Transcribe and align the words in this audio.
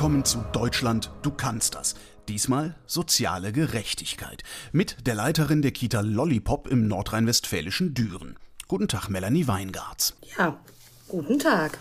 willkommen 0.00 0.24
zu 0.24 0.38
Deutschland, 0.52 1.10
du 1.20 1.30
kannst 1.30 1.74
das. 1.74 1.94
Diesmal 2.26 2.74
soziale 2.86 3.52
Gerechtigkeit. 3.52 4.44
Mit 4.72 5.06
der 5.06 5.14
Leiterin 5.14 5.60
der 5.60 5.72
Kita 5.72 6.00
Lollipop 6.00 6.68
im 6.68 6.88
nordrhein-westfälischen 6.88 7.92
Düren. 7.92 8.38
Guten 8.66 8.88
Tag, 8.88 9.10
Melanie 9.10 9.46
Weingarts. 9.46 10.16
Ja, 10.38 10.58
guten 11.06 11.38
Tag. 11.38 11.76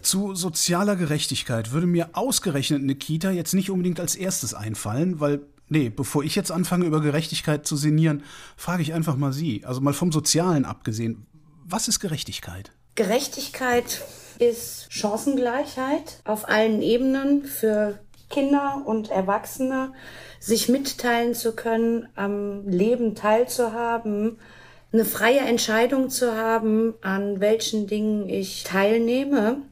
Zu 0.00 0.34
sozialer 0.34 0.96
Gerechtigkeit 0.96 1.72
würde 1.72 1.86
mir 1.86 2.08
ausgerechnet 2.14 2.80
eine 2.80 2.94
Kita 2.94 3.30
jetzt 3.30 3.52
nicht 3.52 3.68
unbedingt 3.68 4.00
als 4.00 4.16
erstes 4.16 4.54
einfallen, 4.54 5.20
weil, 5.20 5.42
nee, 5.68 5.90
bevor 5.90 6.24
ich 6.24 6.34
jetzt 6.34 6.50
anfange, 6.50 6.86
über 6.86 7.02
Gerechtigkeit 7.02 7.66
zu 7.66 7.76
sinnieren, 7.76 8.22
frage 8.56 8.80
ich 8.80 8.94
einfach 8.94 9.16
mal 9.16 9.34
Sie. 9.34 9.62
Also 9.66 9.82
mal 9.82 9.92
vom 9.92 10.10
Sozialen 10.10 10.64
abgesehen. 10.64 11.26
Was 11.66 11.86
ist 11.86 12.00
Gerechtigkeit? 12.00 12.72
Gerechtigkeit 12.94 14.02
ist 14.38 14.86
Chancengleichheit 14.90 16.20
auf 16.24 16.48
allen 16.48 16.82
Ebenen 16.82 17.44
für 17.44 17.98
Kinder 18.30 18.82
und 18.84 19.10
Erwachsene, 19.10 19.92
sich 20.40 20.68
mitteilen 20.68 21.34
zu 21.34 21.54
können, 21.54 22.08
am 22.16 22.66
Leben 22.68 23.14
teilzuhaben, 23.14 24.38
eine 24.92 25.04
freie 25.04 25.40
Entscheidung 25.40 26.10
zu 26.10 26.36
haben, 26.36 26.94
an 27.02 27.40
welchen 27.40 27.86
Dingen 27.86 28.28
ich 28.28 28.64
teilnehme 28.64 29.62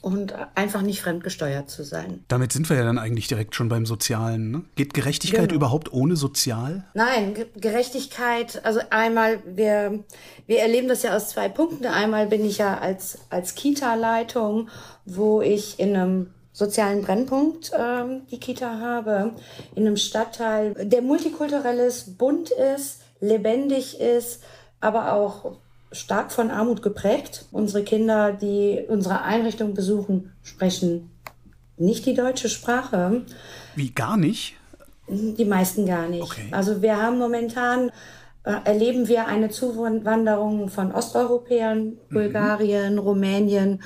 und 0.00 0.34
einfach 0.54 0.82
nicht 0.82 1.02
fremdgesteuert 1.02 1.68
zu 1.68 1.84
sein. 1.84 2.24
Damit 2.28 2.52
sind 2.52 2.68
wir 2.68 2.76
ja 2.76 2.84
dann 2.84 2.98
eigentlich 2.98 3.28
direkt 3.28 3.54
schon 3.54 3.68
beim 3.68 3.86
Sozialen. 3.86 4.50
Ne? 4.50 4.64
Geht 4.76 4.94
Gerechtigkeit 4.94 5.48
genau. 5.48 5.54
überhaupt 5.54 5.92
ohne 5.92 6.16
Sozial? 6.16 6.84
Nein, 6.94 7.34
Gerechtigkeit, 7.56 8.64
also 8.64 8.80
einmal, 8.90 9.42
wir, 9.46 10.04
wir 10.46 10.60
erleben 10.60 10.88
das 10.88 11.02
ja 11.02 11.14
aus 11.14 11.30
zwei 11.30 11.48
Punkten. 11.48 11.86
Einmal 11.86 12.26
bin 12.26 12.44
ich 12.44 12.58
ja 12.58 12.78
als, 12.78 13.18
als 13.30 13.54
Kita-Leitung, 13.54 14.68
wo 15.04 15.42
ich 15.42 15.78
in 15.78 15.96
einem 15.96 16.30
sozialen 16.52 17.02
Brennpunkt 17.02 17.72
ähm, 17.76 18.22
die 18.30 18.38
Kita 18.38 18.78
habe, 18.78 19.32
in 19.74 19.86
einem 19.86 19.96
Stadtteil, 19.96 20.74
der 20.74 21.02
multikulturell 21.02 21.78
ist, 21.78 22.16
bunt 22.16 22.50
ist, 22.50 23.00
lebendig 23.20 24.00
ist, 24.00 24.42
aber 24.80 25.12
auch 25.14 25.56
stark 25.94 26.32
von 26.32 26.50
Armut 26.50 26.82
geprägt. 26.82 27.46
Unsere 27.52 27.84
Kinder, 27.84 28.32
die 28.32 28.84
unsere 28.88 29.22
Einrichtung 29.22 29.74
besuchen, 29.74 30.32
sprechen 30.42 31.10
nicht 31.76 32.06
die 32.06 32.14
deutsche 32.14 32.48
Sprache. 32.48 33.22
Wie 33.74 33.90
gar 33.90 34.16
nicht? 34.16 34.54
Die 35.08 35.44
meisten 35.44 35.86
gar 35.86 36.08
nicht. 36.08 36.22
Okay. 36.22 36.48
Also 36.50 36.82
wir 36.82 37.00
haben 37.00 37.18
momentan 37.18 37.90
äh, 38.44 38.56
erleben 38.64 39.08
wir 39.08 39.26
eine 39.26 39.48
Zuwanderung 39.50 40.68
von 40.68 40.92
Osteuropäern, 40.92 41.84
mhm. 41.84 41.98
Bulgarien, 42.10 42.98
Rumänien 42.98 43.82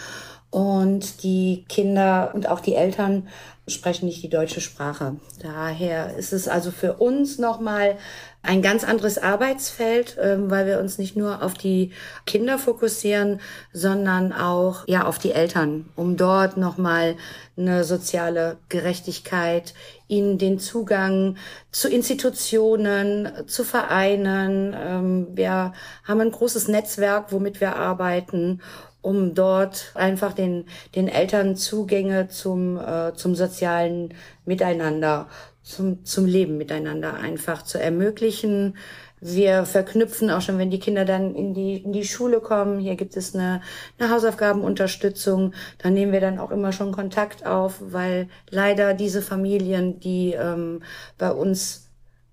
und 0.51 1.23
die 1.23 1.65
Kinder 1.69 2.33
und 2.35 2.49
auch 2.49 2.61
die 2.61 2.75
Eltern 2.75 3.29
sprechen 3.69 4.07
nicht 4.07 4.23
die 4.23 4.29
deutsche 4.29 4.61
Sprache. 4.61 5.17
Daher 5.43 6.17
ist 6.17 6.33
es 6.33 6.49
also 6.49 6.71
für 6.71 6.95
uns 6.95 7.39
nochmal 7.39 7.97
ein 8.43 8.63
ganz 8.63 8.85
anderes 8.85 9.19
Arbeitsfeld, 9.19 10.17
ähm, 10.21 10.51
weil 10.51 10.67
wir 10.67 10.79
uns 10.79 10.97
nicht 10.99 11.17
nur 11.17 11.43
auf 11.43 11.55
die 11.55 11.93
Kinder 12.25 12.59
fokussieren, 12.59 13.41
sondern 13.73 14.33
auch 14.33 14.87
ja 14.87 15.05
auf 15.05 15.19
die 15.19 15.33
Eltern, 15.33 15.91
um 15.97 16.17
dort 16.17 16.57
nochmal 16.57 17.17
eine 17.57 17.85
soziale 17.85 18.59
Gerechtigkeit, 18.69 19.75
ihnen 20.07 20.39
den 20.39 20.59
Zugang 20.59 21.37
zu 21.73 21.89
Institutionen, 21.89 23.29
zu 23.47 23.65
Vereinen. 23.65 24.75
Ähm, 24.79 25.27
wir 25.35 25.73
haben 26.05 26.21
ein 26.21 26.31
großes 26.31 26.69
Netzwerk, 26.69 27.33
womit 27.33 27.61
wir 27.61 27.77
arbeiten 27.77 28.61
um 29.03 29.35
dort 29.35 29.93
einfach 29.95 30.33
den, 30.33 30.67
den 30.95 31.09
Eltern 31.09 31.57
Zugänge 31.57 32.29
zum, 32.29 32.79
äh, 32.79 33.15
zum 33.15 33.35
sozialen 33.35 34.15
Miteinander, 34.45 35.29
zum, 35.63 36.05
zum 36.05 36.27
Leben 36.27 36.57
miteinander 36.59 37.15
einfach 37.15 37.63
zu 37.63 37.81
ermöglichen. 37.81 38.77
Wir 39.21 39.65
verknüpfen 39.65 40.31
auch 40.31 40.41
schon, 40.41 40.59
wenn 40.59 40.71
die 40.71 40.79
Kinder 40.79 41.05
dann 41.05 41.35
in 41.35 41.53
die, 41.53 41.79
in 41.79 41.93
die 41.93 42.05
Schule 42.05 42.41
kommen. 42.41 42.79
Hier 42.79 42.95
gibt 42.95 43.17
es 43.17 43.35
eine, 43.35 43.63
eine 43.99 44.11
Hausaufgabenunterstützung. 44.11 45.55
Da 45.79 45.91
nehmen 45.91 46.13
wir 46.13 46.21
dann 46.21 46.39
auch 46.39 46.51
immer 46.51 46.73
schon 46.73 46.93
Kontakt 46.93 47.45
auf, 47.45 47.77
weil 47.81 48.29
leider 48.51 48.95
diese 48.95 49.23
Familien, 49.23 49.99
die 49.99 50.35
ähm, 50.35 50.83
bei 51.19 51.33
uns 51.33 51.88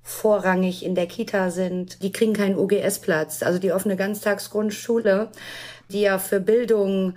vorrangig 0.07 0.85
in 0.85 0.95
der 0.95 1.07
Kita 1.07 1.49
sind, 1.51 2.01
die 2.03 2.11
kriegen 2.11 2.33
keinen 2.33 2.57
OGS-Platz, 2.57 3.43
also 3.43 3.59
die 3.59 3.71
offene 3.73 3.97
Ganztagsgrundschule 3.97 5.31
die 5.89 6.01
ja 6.01 6.19
für 6.19 6.39
Bildung 6.39 7.13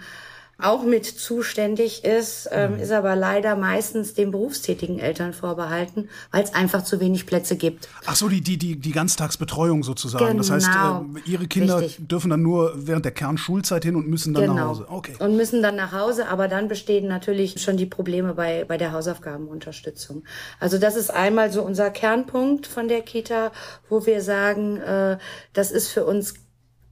auch 0.61 0.83
mit 0.83 1.07
zuständig 1.07 2.05
ist, 2.05 2.49
ähm, 2.51 2.75
mhm. 2.75 2.81
ist 2.81 2.91
aber 2.91 3.15
leider 3.15 3.55
meistens 3.55 4.15
den 4.15 4.33
berufstätigen 4.33 4.99
Eltern 4.99 5.33
vorbehalten, 5.33 6.09
weil 6.33 6.43
es 6.43 6.53
einfach 6.53 6.83
zu 6.83 6.99
wenig 6.99 7.27
Plätze 7.27 7.57
gibt. 7.57 7.89
Ach 8.07 8.17
so, 8.17 8.29
die, 8.29 8.41
die, 8.41 8.57
die, 8.57 8.75
die 8.75 8.91
Ganztagsbetreuung 8.91 9.85
sozusagen. 9.85 10.27
Genau. 10.27 10.39
Das 10.39 10.51
heißt, 10.51 10.69
äh, 10.69 11.31
ihre 11.31 11.47
Kinder 11.47 11.81
Richtig. 11.81 12.09
dürfen 12.09 12.31
dann 12.31 12.43
nur 12.43 12.73
während 12.75 13.05
der 13.05 13.13
Kernschulzeit 13.13 13.85
hin 13.85 13.95
und 13.95 14.09
müssen 14.09 14.35
dann 14.35 14.43
genau. 14.43 14.55
nach 14.55 14.69
Hause. 14.69 14.87
Okay. 14.89 15.15
Und 15.21 15.37
müssen 15.37 15.63
dann 15.63 15.77
nach 15.77 15.93
Hause, 15.93 16.29
aber 16.29 16.49
dann 16.49 16.67
bestehen 16.67 17.07
natürlich 17.07 17.63
schon 17.63 17.77
die 17.77 17.87
Probleme 17.87 18.35
bei, 18.35 18.65
bei 18.65 18.79
der 18.79 18.91
Hausaufgabenunterstützung. 18.91 20.25
Also 20.59 20.79
das 20.79 20.97
ist 20.97 21.11
einmal 21.11 21.53
so 21.53 21.63
unser 21.63 21.91
Kernpunkt 21.91 22.67
von 22.67 22.89
der 22.89 23.03
Kita, 23.03 23.53
wo 23.89 24.07
wir 24.07 24.23
sagen, 24.23 24.79
äh, 24.79 25.19
das 25.53 25.71
ist 25.71 25.89
für 25.89 26.05
uns 26.05 26.35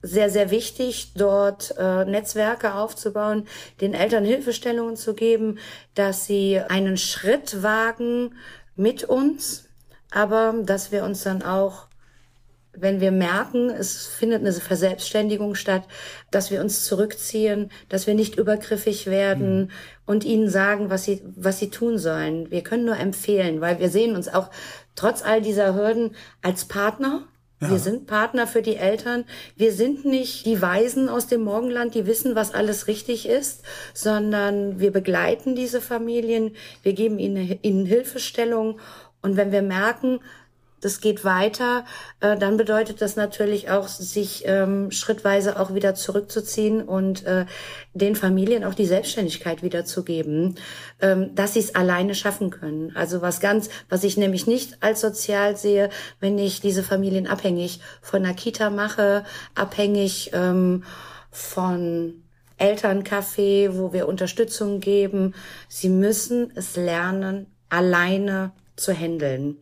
sehr, 0.01 0.29
sehr 0.29 0.51
wichtig, 0.51 1.13
dort 1.15 1.75
äh, 1.77 2.05
Netzwerke 2.05 2.75
aufzubauen, 2.75 3.47
den 3.81 3.93
Eltern 3.93 4.23
Hilfestellungen 4.23 4.95
zu 4.95 5.13
geben, 5.13 5.59
dass 5.95 6.25
sie 6.25 6.59
einen 6.59 6.97
Schritt 6.97 7.63
wagen 7.63 8.35
mit 8.75 9.03
uns, 9.03 9.65
aber 10.11 10.53
dass 10.63 10.91
wir 10.91 11.03
uns 11.03 11.23
dann 11.23 11.41
auch, 11.41 11.87
wenn 12.73 13.01
wir 13.01 13.11
merken, 13.11 13.71
es 13.71 14.05
findet 14.05 14.41
eine 14.41 14.53
Verselbstständigung 14.53 15.55
statt, 15.55 15.83
dass 16.29 16.51
wir 16.51 16.61
uns 16.61 16.85
zurückziehen, 16.85 17.71
dass 17.89 18.05
wir 18.05 18.13
nicht 18.13 18.37
übergriffig 18.37 19.07
werden 19.07 19.61
mhm. 19.61 19.69
und 20.05 20.23
ihnen 20.23 20.47
sagen, 20.47 20.91
was 20.91 21.05
sie, 21.05 21.23
was 21.35 21.57
sie 21.57 21.71
tun 21.71 21.97
sollen. 21.97 22.51
Wir 22.51 22.61
können 22.61 22.85
nur 22.85 22.97
empfehlen, 22.97 23.61
weil 23.61 23.79
wir 23.79 23.89
sehen 23.89 24.15
uns 24.15 24.29
auch 24.29 24.51
trotz 24.95 25.23
all 25.23 25.41
dieser 25.41 25.73
Hürden 25.73 26.15
als 26.43 26.65
Partner 26.65 27.27
ja. 27.59 27.71
Wir 27.71 27.79
sind 27.79 28.05
Partner 28.05 28.45
für 28.45 28.61
die 28.61 28.75
Eltern. 28.75 29.25
Wir 29.55 29.71
sind 29.71 30.05
nicht 30.05 30.45
die 30.45 30.61
Weisen 30.61 31.09
aus 31.09 31.25
dem 31.25 31.41
Morgenland, 31.41 31.95
die 31.95 32.05
wissen, 32.05 32.35
was 32.35 32.53
alles 32.53 32.87
richtig 32.87 33.27
ist, 33.27 33.63
sondern 33.95 34.79
wir 34.79 34.91
begleiten 34.91 35.55
diese 35.55 35.81
Familien. 35.81 36.55
Wir 36.83 36.93
geben 36.93 37.17
ihnen, 37.17 37.57
ihnen 37.63 37.85
Hilfestellung. 37.85 38.79
Und 39.23 39.37
wenn 39.37 39.51
wir 39.51 39.63
merken, 39.63 40.19
das 40.81 41.01
geht 41.01 41.25
weiter, 41.25 41.85
äh, 42.19 42.37
dann 42.37 42.57
bedeutet 42.57 43.01
das 43.01 43.15
natürlich 43.15 43.69
auch, 43.69 43.87
sich 43.87 44.43
ähm, 44.45 44.91
schrittweise 44.91 45.59
auch 45.59 45.73
wieder 45.73 45.95
zurückzuziehen 45.95 46.81
und 46.81 47.25
äh, 47.25 47.45
den 47.93 48.15
Familien 48.15 48.63
auch 48.63 48.75
die 48.75 48.85
Selbstständigkeit 48.85 49.63
wiederzugeben, 49.63 50.55
ähm, 51.01 51.33
dass 51.33 51.53
sie 51.53 51.59
es 51.59 51.75
alleine 51.75 52.13
schaffen 52.13 52.51
können. 52.51 52.95
Also 52.95 53.21
was 53.21 53.39
ganz, 53.39 53.69
was 53.89 54.03
ich 54.03 54.17
nämlich 54.17 54.45
nicht 54.45 54.83
als 54.83 55.01
sozial 55.01 55.57
sehe, 55.57 55.89
wenn 56.19 56.37
ich 56.37 56.61
diese 56.61 56.83
Familien 56.83 57.27
abhängig 57.27 57.79
von 58.01 58.23
der 58.23 58.33
Kita 58.33 58.69
mache, 58.69 59.23
abhängig 59.55 60.31
ähm, 60.33 60.83
von 61.31 62.23
Elterncafé, 62.59 63.77
wo 63.77 63.93
wir 63.93 64.07
Unterstützung 64.07 64.79
geben. 64.79 65.33
Sie 65.69 65.89
müssen 65.89 66.51
es 66.55 66.75
lernen, 66.75 67.47
alleine 67.69 68.51
zu 68.75 68.93
handeln. 68.93 69.57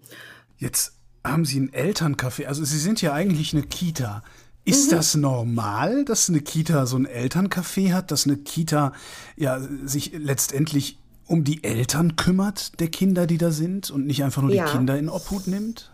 Jetzt 0.58 0.94
haben 1.26 1.46
Sie 1.46 1.60
ein 1.60 1.72
Elterncafé? 1.72 2.46
Also 2.46 2.64
Sie 2.64 2.80
sind 2.80 3.02
ja 3.02 3.14
eigentlich 3.14 3.54
eine 3.54 3.64
Kita. 3.64 4.24
Ist 4.66 4.92
mhm. 4.92 4.96
das 4.96 5.16
normal, 5.16 6.06
dass 6.06 6.30
eine 6.30 6.42
Kita 6.42 6.86
so 6.86 6.98
ein 6.98 7.08
Elterncafé 7.08 7.94
hat, 7.94 8.12
dass 8.12 8.26
eine 8.26 8.38
Kita 8.38 8.94
ja 9.38 9.60
sich 9.86 10.12
letztendlich 10.14 10.98
um 11.28 11.44
die 11.44 11.64
Eltern 11.64 12.16
kümmert 12.16 12.80
der 12.80 12.88
Kinder, 12.88 13.28
die 13.28 13.38
da 13.38 13.52
sind 13.52 13.92
und 13.92 14.06
nicht 14.06 14.24
einfach 14.24 14.42
nur 14.42 14.54
ja. 14.54 14.66
die 14.66 14.72
Kinder 14.72 14.98
in 14.98 15.10
Obhut 15.10 15.48
nimmt? 15.48 15.92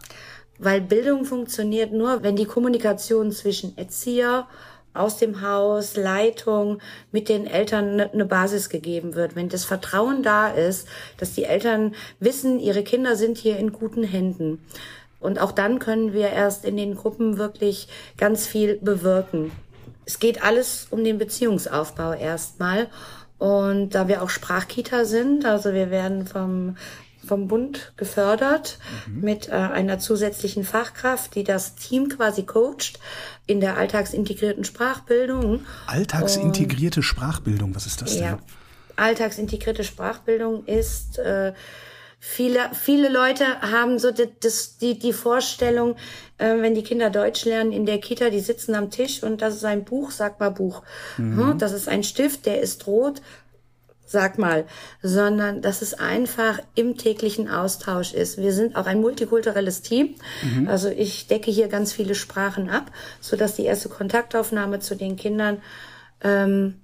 Weil 0.58 0.82
Bildung 0.82 1.26
funktioniert 1.26 1.92
nur, 1.92 2.24
wenn 2.24 2.36
die 2.36 2.46
Kommunikation 2.46 3.32
zwischen 3.32 3.78
Erzieher 3.78 4.48
aus 4.94 5.18
dem 5.18 5.42
Haus, 5.42 5.96
Leitung 5.96 6.80
mit 7.12 7.30
den 7.30 7.48
Eltern 7.48 7.92
eine 7.92 8.10
ne 8.14 8.26
Basis 8.26 8.70
gegeben 8.70 9.16
wird. 9.16 9.36
Wenn 9.36 9.50
das 9.50 9.64
Vertrauen 9.64 10.22
da 10.22 10.50
ist, 10.50 10.88
dass 11.18 11.34
die 11.34 11.46
Eltern 11.46 11.96
wissen, 12.20 12.60
ihre 12.60 12.84
Kinder 12.84 13.16
sind 13.16 13.38
hier 13.38 13.58
in 13.58 13.72
guten 13.72 14.04
Händen 14.04 14.60
und 15.22 15.40
auch 15.40 15.52
dann 15.52 15.80
können 15.80 16.14
wir 16.14 16.30
erst 16.30 16.66
in 16.66 16.76
den 16.76 16.96
Gruppen 16.96 17.38
wirklich 17.38 17.88
ganz 18.18 18.48
viel 18.48 18.78
bewirken. 18.82 19.52
Es 20.06 20.20
geht 20.20 20.44
alles 20.44 20.88
um 20.90 21.04
den 21.04 21.18
Beziehungsaufbau 21.18 22.14
erstmal. 22.14 22.88
Und 23.38 23.96
da 23.96 24.08
wir 24.08 24.22
auch 24.22 24.30
Sprachkita 24.30 25.06
sind, 25.06 25.46
also 25.46 25.74
wir 25.74 25.90
werden 25.90 26.28
vom 26.28 26.76
vom 27.26 27.48
Bund 27.48 27.94
gefördert 27.98 28.80
mhm. 29.08 29.22
mit 29.22 29.48
äh, 29.48 29.52
einer 29.52 30.00
zusätzlichen 30.00 30.64
Fachkraft, 30.64 31.36
die 31.36 31.44
das 31.44 31.76
Team 31.76 32.10
quasi 32.10 32.44
coacht 32.44 33.00
in 33.46 33.60
der 33.60 33.78
alltagsintegrierten 33.78 34.64
Sprachbildung. 34.64 35.62
Alltagsintegrierte 35.86 37.02
Und, 37.02 37.04
Sprachbildung, 37.04 37.76
was 37.76 37.86
ist 37.86 38.02
das 38.02 38.16
denn? 38.16 38.24
Ja. 38.24 38.40
alltagsintegrierte 38.96 39.84
Sprachbildung 39.84 40.66
ist, 40.66 41.20
äh, 41.20 41.54
Viele, 42.24 42.70
viele 42.74 43.10
Leute 43.10 43.62
haben 43.62 43.98
so 43.98 44.12
die, 44.12 44.30
das, 44.42 44.78
die, 44.78 45.00
die 45.00 45.12
Vorstellung, 45.12 45.96
äh, 46.38 46.56
wenn 46.62 46.76
die 46.76 46.84
Kinder 46.84 47.10
Deutsch 47.10 47.46
lernen 47.46 47.72
in 47.72 47.88
der 47.88 48.00
Kita, 48.00 48.30
die 48.30 48.40
sitzen 48.40 48.76
am 48.76 48.92
Tisch 48.92 49.24
und 49.24 49.42
das 49.42 49.56
ist 49.56 49.66
ein 49.66 49.86
Buch, 49.86 50.12
sag 50.12 50.40
mal 50.40 50.52
Buch. 50.52 50.84
Mhm. 51.18 51.58
Das 51.58 51.72
ist 51.72 51.90
ein 51.90 52.04
Stift, 52.04 52.46
der 52.46 52.62
ist 52.62 52.86
rot, 52.86 53.24
sag 54.06 54.38
mal, 54.38 54.66
sondern 55.02 55.64
dass 55.64 55.82
es 55.82 55.96
einfach 55.96 56.60
im 56.76 56.96
täglichen 56.96 57.50
Austausch 57.50 58.14
ist. 58.14 58.38
Wir 58.38 58.54
sind 58.54 58.76
auch 58.76 58.86
ein 58.86 59.02
multikulturelles 59.02 59.82
Team. 59.82 60.14
Mhm. 60.44 60.68
Also 60.68 60.90
ich 60.90 61.26
decke 61.26 61.50
hier 61.50 61.70
ganz 61.70 61.92
viele 61.92 62.14
Sprachen 62.14 62.70
ab, 62.70 62.92
so 63.20 63.36
dass 63.36 63.56
die 63.56 63.66
erste 63.66 63.90
Kontaktaufnahme 63.90 64.80
zu 64.80 64.96
den 64.96 65.16
Kindern 65.16 65.58
ähm, 66.24 66.82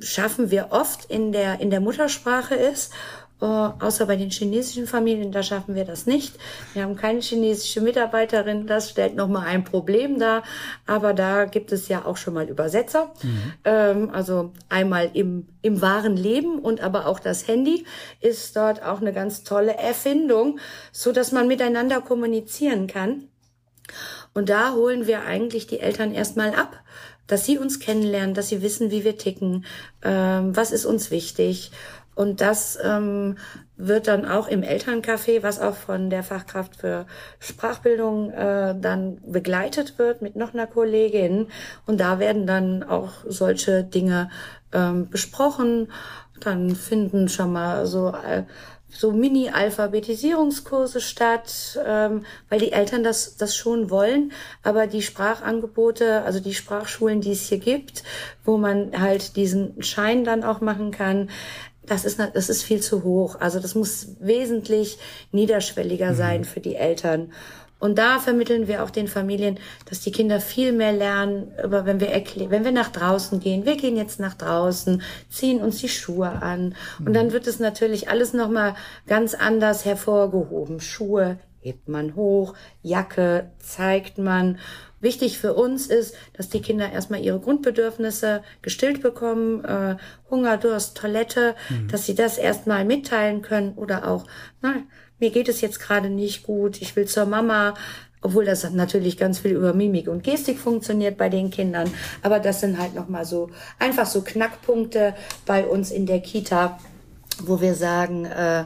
schaffen 0.00 0.50
wir 0.50 0.68
oft 0.70 1.04
in 1.04 1.30
der 1.30 1.60
in 1.60 1.70
der 1.70 1.80
Muttersprache 1.80 2.56
ist 2.56 2.92
Uh, 3.40 3.70
außer 3.78 4.06
bei 4.06 4.16
den 4.16 4.30
chinesischen 4.30 4.88
Familien, 4.88 5.30
da 5.30 5.44
schaffen 5.44 5.76
wir 5.76 5.84
das 5.84 6.06
nicht. 6.06 6.34
Wir 6.74 6.82
haben 6.82 6.96
keine 6.96 7.20
chinesische 7.20 7.80
Mitarbeiterin, 7.80 8.66
das 8.66 8.90
stellt 8.90 9.14
nochmal 9.14 9.46
ein 9.46 9.62
Problem 9.62 10.18
dar. 10.18 10.42
Aber 10.86 11.14
da 11.14 11.44
gibt 11.44 11.70
es 11.70 11.86
ja 11.86 12.04
auch 12.04 12.16
schon 12.16 12.34
mal 12.34 12.48
Übersetzer. 12.48 13.12
Mhm. 13.22 13.52
Ähm, 13.64 14.10
also 14.12 14.52
einmal 14.68 15.10
im, 15.14 15.46
im 15.62 15.80
wahren 15.80 16.16
Leben 16.16 16.58
und 16.58 16.80
aber 16.80 17.06
auch 17.06 17.20
das 17.20 17.46
Handy 17.46 17.84
ist 18.20 18.56
dort 18.56 18.82
auch 18.82 19.00
eine 19.00 19.12
ganz 19.12 19.44
tolle 19.44 19.76
Erfindung, 19.76 20.58
so 20.90 21.12
dass 21.12 21.30
man 21.30 21.46
miteinander 21.46 22.00
kommunizieren 22.00 22.88
kann. 22.88 23.28
Und 24.34 24.48
da 24.48 24.72
holen 24.72 25.06
wir 25.06 25.22
eigentlich 25.22 25.68
die 25.68 25.78
Eltern 25.78 26.12
erstmal 26.12 26.54
ab, 26.54 26.80
dass 27.28 27.44
sie 27.44 27.58
uns 27.58 27.78
kennenlernen, 27.78 28.34
dass 28.34 28.48
sie 28.48 28.62
wissen, 28.62 28.90
wie 28.90 29.04
wir 29.04 29.16
ticken, 29.16 29.64
ähm, 30.02 30.56
was 30.56 30.72
ist 30.72 30.86
uns 30.86 31.10
wichtig. 31.10 31.70
Und 32.18 32.40
das 32.40 32.76
ähm, 32.82 33.38
wird 33.76 34.08
dann 34.08 34.26
auch 34.26 34.48
im 34.48 34.62
Elterncafé, 34.62 35.44
was 35.44 35.60
auch 35.60 35.76
von 35.76 36.10
der 36.10 36.24
Fachkraft 36.24 36.74
für 36.74 37.06
Sprachbildung 37.38 38.32
äh, 38.32 38.74
dann 38.76 39.20
begleitet 39.24 40.00
wird 40.00 40.20
mit 40.20 40.34
noch 40.34 40.52
einer 40.52 40.66
Kollegin. 40.66 41.46
Und 41.86 42.00
da 42.00 42.18
werden 42.18 42.44
dann 42.44 42.82
auch 42.82 43.12
solche 43.24 43.84
Dinge 43.84 44.30
ähm, 44.72 45.08
besprochen. 45.08 45.92
Dann 46.40 46.74
finden 46.74 47.28
schon 47.28 47.52
mal 47.52 47.86
so 47.86 48.08
äh, 48.08 48.42
so 48.90 49.12
Mini-Alphabetisierungskurse 49.12 51.00
statt, 51.00 51.78
ähm, 51.86 52.24
weil 52.48 52.58
die 52.58 52.72
Eltern 52.72 53.04
das, 53.04 53.36
das 53.36 53.54
schon 53.54 53.90
wollen. 53.90 54.32
Aber 54.62 54.86
die 54.86 55.02
Sprachangebote, 55.02 56.22
also 56.22 56.40
die 56.40 56.54
Sprachschulen, 56.54 57.20
die 57.20 57.32
es 57.32 57.48
hier 57.48 57.58
gibt, 57.58 58.02
wo 58.44 58.56
man 58.56 58.98
halt 58.98 59.36
diesen 59.36 59.82
Schein 59.82 60.24
dann 60.24 60.42
auch 60.42 60.60
machen 60.60 60.90
kann, 60.90 61.28
das 61.88 62.04
ist, 62.04 62.18
das 62.18 62.48
ist 62.48 62.62
viel 62.62 62.80
zu 62.80 63.04
hoch. 63.04 63.36
Also 63.40 63.60
das 63.60 63.74
muss 63.74 64.16
wesentlich 64.20 64.98
niederschwelliger 65.32 66.12
mhm. 66.12 66.16
sein 66.16 66.44
für 66.44 66.60
die 66.60 66.76
Eltern. 66.76 67.32
Und 67.80 67.98
da 67.98 68.18
vermitteln 68.18 68.66
wir 68.66 68.82
auch 68.82 68.90
den 68.90 69.06
Familien, 69.06 69.58
dass 69.88 70.00
die 70.00 70.10
Kinder 70.10 70.40
viel 70.40 70.72
mehr 70.72 70.92
lernen, 70.92 71.52
über 71.62 71.86
wenn 71.86 72.00
wir 72.00 72.08
erklären, 72.08 72.50
wenn 72.50 72.64
wir 72.64 72.72
nach 72.72 72.88
draußen 72.88 73.38
gehen. 73.38 73.64
Wir 73.64 73.76
gehen 73.76 73.96
jetzt 73.96 74.18
nach 74.18 74.34
draußen, 74.34 75.00
ziehen 75.30 75.60
uns 75.60 75.78
die 75.78 75.88
Schuhe 75.88 76.28
an. 76.28 76.74
Und 77.04 77.14
dann 77.14 77.32
wird 77.32 77.46
es 77.46 77.60
natürlich 77.60 78.08
alles 78.08 78.32
nochmal 78.32 78.74
ganz 79.06 79.34
anders 79.34 79.84
hervorgehoben. 79.84 80.80
Schuhe 80.80 81.38
hebt 81.68 81.88
man 81.88 82.16
hoch, 82.16 82.54
Jacke 82.82 83.50
zeigt 83.58 84.18
man. 84.18 84.58
Wichtig 85.00 85.38
für 85.38 85.54
uns 85.54 85.86
ist, 85.86 86.16
dass 86.32 86.48
die 86.48 86.60
Kinder 86.60 86.90
erstmal 86.90 87.20
ihre 87.20 87.38
Grundbedürfnisse 87.38 88.42
gestillt 88.62 89.00
bekommen, 89.00 89.64
äh, 89.64 89.96
Hunger, 90.28 90.56
Durst, 90.56 90.96
Toilette, 90.96 91.54
mhm. 91.68 91.88
dass 91.88 92.06
sie 92.06 92.16
das 92.16 92.36
erstmal 92.36 92.84
mitteilen 92.84 93.42
können 93.42 93.74
oder 93.74 94.08
auch, 94.08 94.24
na, 94.60 94.74
mir 95.20 95.30
geht 95.30 95.48
es 95.48 95.60
jetzt 95.60 95.78
gerade 95.78 96.10
nicht 96.10 96.42
gut, 96.42 96.80
ich 96.80 96.96
will 96.96 97.06
zur 97.06 97.26
Mama, 97.26 97.74
obwohl 98.20 98.44
das 98.44 98.68
natürlich 98.70 99.16
ganz 99.16 99.38
viel 99.38 99.52
über 99.52 99.72
Mimik 99.72 100.08
und 100.08 100.24
Gestik 100.24 100.58
funktioniert 100.58 101.16
bei 101.16 101.28
den 101.28 101.50
Kindern, 101.50 101.88
aber 102.22 102.40
das 102.40 102.60
sind 102.60 102.78
halt 102.78 102.94
nochmal 102.94 103.24
so 103.24 103.50
einfach 103.78 104.06
so 104.06 104.22
Knackpunkte 104.22 105.14
bei 105.46 105.64
uns 105.64 105.92
in 105.92 106.06
der 106.06 106.20
Kita, 106.20 106.78
wo 107.44 107.60
wir 107.60 107.74
sagen, 107.74 108.24
äh, 108.24 108.64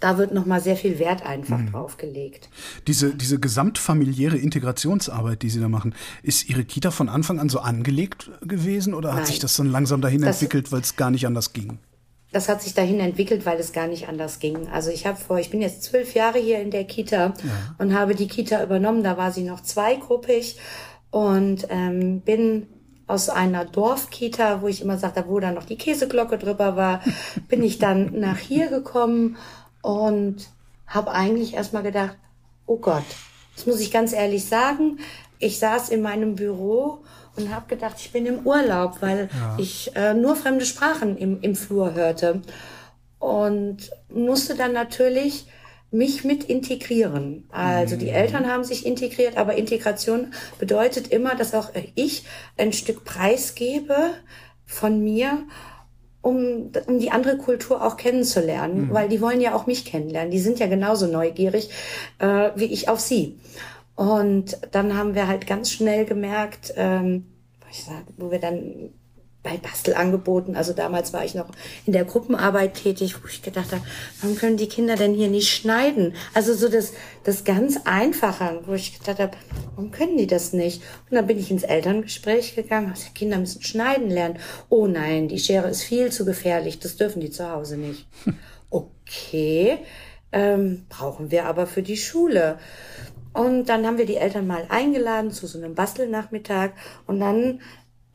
da 0.00 0.18
wird 0.18 0.32
nochmal 0.32 0.60
sehr 0.60 0.76
viel 0.76 0.98
Wert 0.98 1.24
einfach 1.24 1.58
mhm. 1.58 1.72
drauf 1.72 1.96
gelegt. 1.96 2.48
Diese, 2.86 3.14
diese 3.14 3.38
gesamtfamiliäre 3.38 4.36
Integrationsarbeit, 4.36 5.42
die 5.42 5.50
Sie 5.50 5.60
da 5.60 5.68
machen, 5.68 5.94
ist 6.22 6.48
Ihre 6.48 6.64
Kita 6.64 6.90
von 6.90 7.08
Anfang 7.08 7.38
an 7.38 7.48
so 7.48 7.60
angelegt 7.60 8.30
gewesen 8.42 8.94
oder 8.94 9.10
Nein. 9.10 9.18
hat 9.18 9.26
sich 9.26 9.38
das 9.38 9.56
dann 9.56 9.70
langsam 9.70 10.00
dahin 10.00 10.22
das, 10.22 10.36
entwickelt, 10.36 10.72
weil 10.72 10.80
es 10.80 10.96
gar 10.96 11.10
nicht 11.10 11.26
anders 11.26 11.52
ging? 11.52 11.78
Das 12.32 12.48
hat 12.48 12.62
sich 12.62 12.74
dahin 12.74 13.00
entwickelt, 13.00 13.44
weil 13.44 13.58
es 13.58 13.72
gar 13.72 13.88
nicht 13.88 14.08
anders 14.08 14.38
ging. 14.38 14.68
Also 14.68 14.90
ich 14.90 15.06
habe 15.06 15.18
vor, 15.18 15.38
ich 15.38 15.50
bin 15.50 15.60
jetzt 15.60 15.82
zwölf 15.82 16.14
Jahre 16.14 16.38
hier 16.38 16.60
in 16.60 16.70
der 16.70 16.84
Kita 16.84 17.26
ja. 17.26 17.34
und 17.78 17.94
habe 17.94 18.14
die 18.14 18.28
Kita 18.28 18.62
übernommen. 18.62 19.02
Da 19.02 19.16
war 19.16 19.32
sie 19.32 19.42
noch 19.42 19.60
zweigruppig 19.60 20.56
und 21.10 21.66
ähm, 21.70 22.20
bin 22.20 22.68
aus 23.08 23.28
einer 23.28 23.64
Dorfkita, 23.64 24.62
wo 24.62 24.68
ich 24.68 24.80
immer 24.80 24.96
sagte, 24.96 25.24
wo 25.26 25.40
da 25.40 25.50
noch 25.50 25.64
die 25.64 25.76
Käseglocke 25.76 26.38
drüber 26.38 26.76
war, 26.76 27.00
bin 27.48 27.64
ich 27.64 27.80
dann 27.80 28.12
nach 28.20 28.38
hier 28.38 28.68
gekommen 28.68 29.36
und 29.82 30.48
habe 30.86 31.12
eigentlich 31.12 31.54
erstmal 31.54 31.82
gedacht, 31.82 32.16
oh 32.66 32.76
Gott, 32.76 33.04
das 33.56 33.66
muss 33.66 33.80
ich 33.80 33.90
ganz 33.90 34.12
ehrlich 34.12 34.46
sagen. 34.46 34.98
Ich 35.38 35.58
saß 35.58 35.88
in 35.88 36.02
meinem 36.02 36.34
Büro 36.34 37.04
und 37.36 37.54
habe 37.54 37.66
gedacht, 37.68 37.96
ich 37.98 38.12
bin 38.12 38.26
im 38.26 38.46
Urlaub, 38.46 38.98
weil 39.00 39.30
ja. 39.32 39.56
ich 39.58 39.94
äh, 39.96 40.14
nur 40.14 40.36
fremde 40.36 40.66
Sprachen 40.66 41.16
im, 41.16 41.40
im 41.40 41.54
Flur 41.54 41.94
hörte. 41.94 42.42
Und 43.18 43.90
musste 44.08 44.54
dann 44.54 44.72
natürlich 44.72 45.46
mich 45.90 46.24
mit 46.24 46.44
integrieren. 46.44 47.48
Also 47.50 47.96
die 47.96 48.06
mhm. 48.06 48.14
Eltern 48.14 48.46
haben 48.46 48.64
sich 48.64 48.86
integriert, 48.86 49.36
aber 49.36 49.56
Integration 49.56 50.32
bedeutet 50.58 51.08
immer, 51.08 51.34
dass 51.34 51.54
auch 51.54 51.70
ich 51.94 52.24
ein 52.56 52.72
Stück 52.72 53.04
preisgebe 53.04 54.12
von 54.66 55.02
mir 55.02 55.44
um, 56.22 56.70
um 56.86 56.98
die 56.98 57.10
andere 57.10 57.38
Kultur 57.38 57.84
auch 57.84 57.96
kennenzulernen, 57.96 58.88
mhm. 58.88 58.94
weil 58.94 59.08
die 59.08 59.20
wollen 59.20 59.40
ja 59.40 59.54
auch 59.54 59.66
mich 59.66 59.84
kennenlernen. 59.84 60.30
Die 60.30 60.38
sind 60.38 60.58
ja 60.58 60.66
genauso 60.66 61.06
neugierig 61.06 61.70
äh, 62.18 62.50
wie 62.54 62.66
ich 62.66 62.88
auf 62.88 63.00
sie. 63.00 63.38
Und 63.96 64.58
dann 64.72 64.96
haben 64.96 65.14
wir 65.14 65.28
halt 65.28 65.46
ganz 65.46 65.70
schnell 65.70 66.04
gemerkt, 66.04 66.72
ähm, 66.76 67.26
wo 68.16 68.30
wir 68.30 68.38
dann 68.38 68.90
bei 69.42 69.56
Bastelangeboten. 69.56 70.54
Also 70.54 70.72
damals 70.72 71.12
war 71.12 71.24
ich 71.24 71.34
noch 71.34 71.48
in 71.86 71.92
der 71.92 72.04
Gruppenarbeit 72.04 72.74
tätig, 72.74 73.22
wo 73.22 73.28
ich 73.28 73.42
gedacht 73.42 73.72
habe, 73.72 73.82
warum 74.20 74.36
können 74.36 74.56
die 74.56 74.68
Kinder 74.68 74.96
denn 74.96 75.14
hier 75.14 75.28
nicht 75.28 75.50
schneiden? 75.50 76.14
Also 76.34 76.54
so 76.54 76.68
das, 76.68 76.92
das 77.24 77.44
ganz 77.44 77.80
Einfache, 77.84 78.60
wo 78.66 78.74
ich 78.74 78.98
gedacht 78.98 79.18
habe, 79.18 79.36
warum 79.74 79.90
können 79.90 80.18
die 80.18 80.26
das 80.26 80.52
nicht? 80.52 80.82
Und 81.10 81.16
dann 81.16 81.26
bin 81.26 81.38
ich 81.38 81.50
ins 81.50 81.62
Elterngespräch 81.62 82.54
gegangen, 82.54 82.92
die 82.94 83.14
Kinder 83.14 83.38
müssen 83.38 83.62
schneiden 83.62 84.10
lernen. 84.10 84.38
Oh 84.68 84.86
nein, 84.86 85.28
die 85.28 85.38
Schere 85.38 85.68
ist 85.68 85.82
viel 85.82 86.12
zu 86.12 86.24
gefährlich, 86.24 86.78
das 86.78 86.96
dürfen 86.96 87.20
die 87.20 87.30
zu 87.30 87.50
Hause 87.50 87.76
nicht. 87.76 88.06
Okay, 88.72 89.78
ähm, 90.30 90.86
brauchen 90.88 91.32
wir 91.32 91.46
aber 91.46 91.66
für 91.66 91.82
die 91.82 91.96
Schule. 91.96 92.56
Und 93.32 93.68
dann 93.68 93.84
haben 93.84 93.98
wir 93.98 94.06
die 94.06 94.16
Eltern 94.16 94.46
mal 94.46 94.64
eingeladen 94.68 95.32
zu 95.32 95.48
so 95.48 95.58
einem 95.58 95.74
Bastelnachmittag 95.74 96.70
und 97.08 97.18
dann 97.18 97.60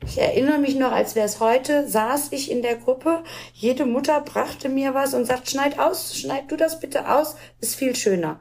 ich 0.06 0.18
erinnere 0.18 0.58
mich 0.58 0.76
noch, 0.76 0.92
als 0.92 1.14
wäre 1.14 1.26
es 1.26 1.40
heute, 1.40 1.88
saß 1.88 2.32
ich 2.32 2.50
in 2.50 2.62
der 2.62 2.76
Gruppe, 2.76 3.22
jede 3.52 3.86
Mutter 3.86 4.20
brachte 4.20 4.68
mir 4.68 4.94
was 4.94 5.14
und 5.14 5.26
sagt, 5.26 5.50
schneid 5.50 5.78
aus, 5.78 6.16
schneid 6.16 6.50
du 6.50 6.56
das 6.56 6.80
bitte 6.80 7.10
aus, 7.12 7.36
ist 7.60 7.74
viel 7.74 7.94
schöner. 7.94 8.40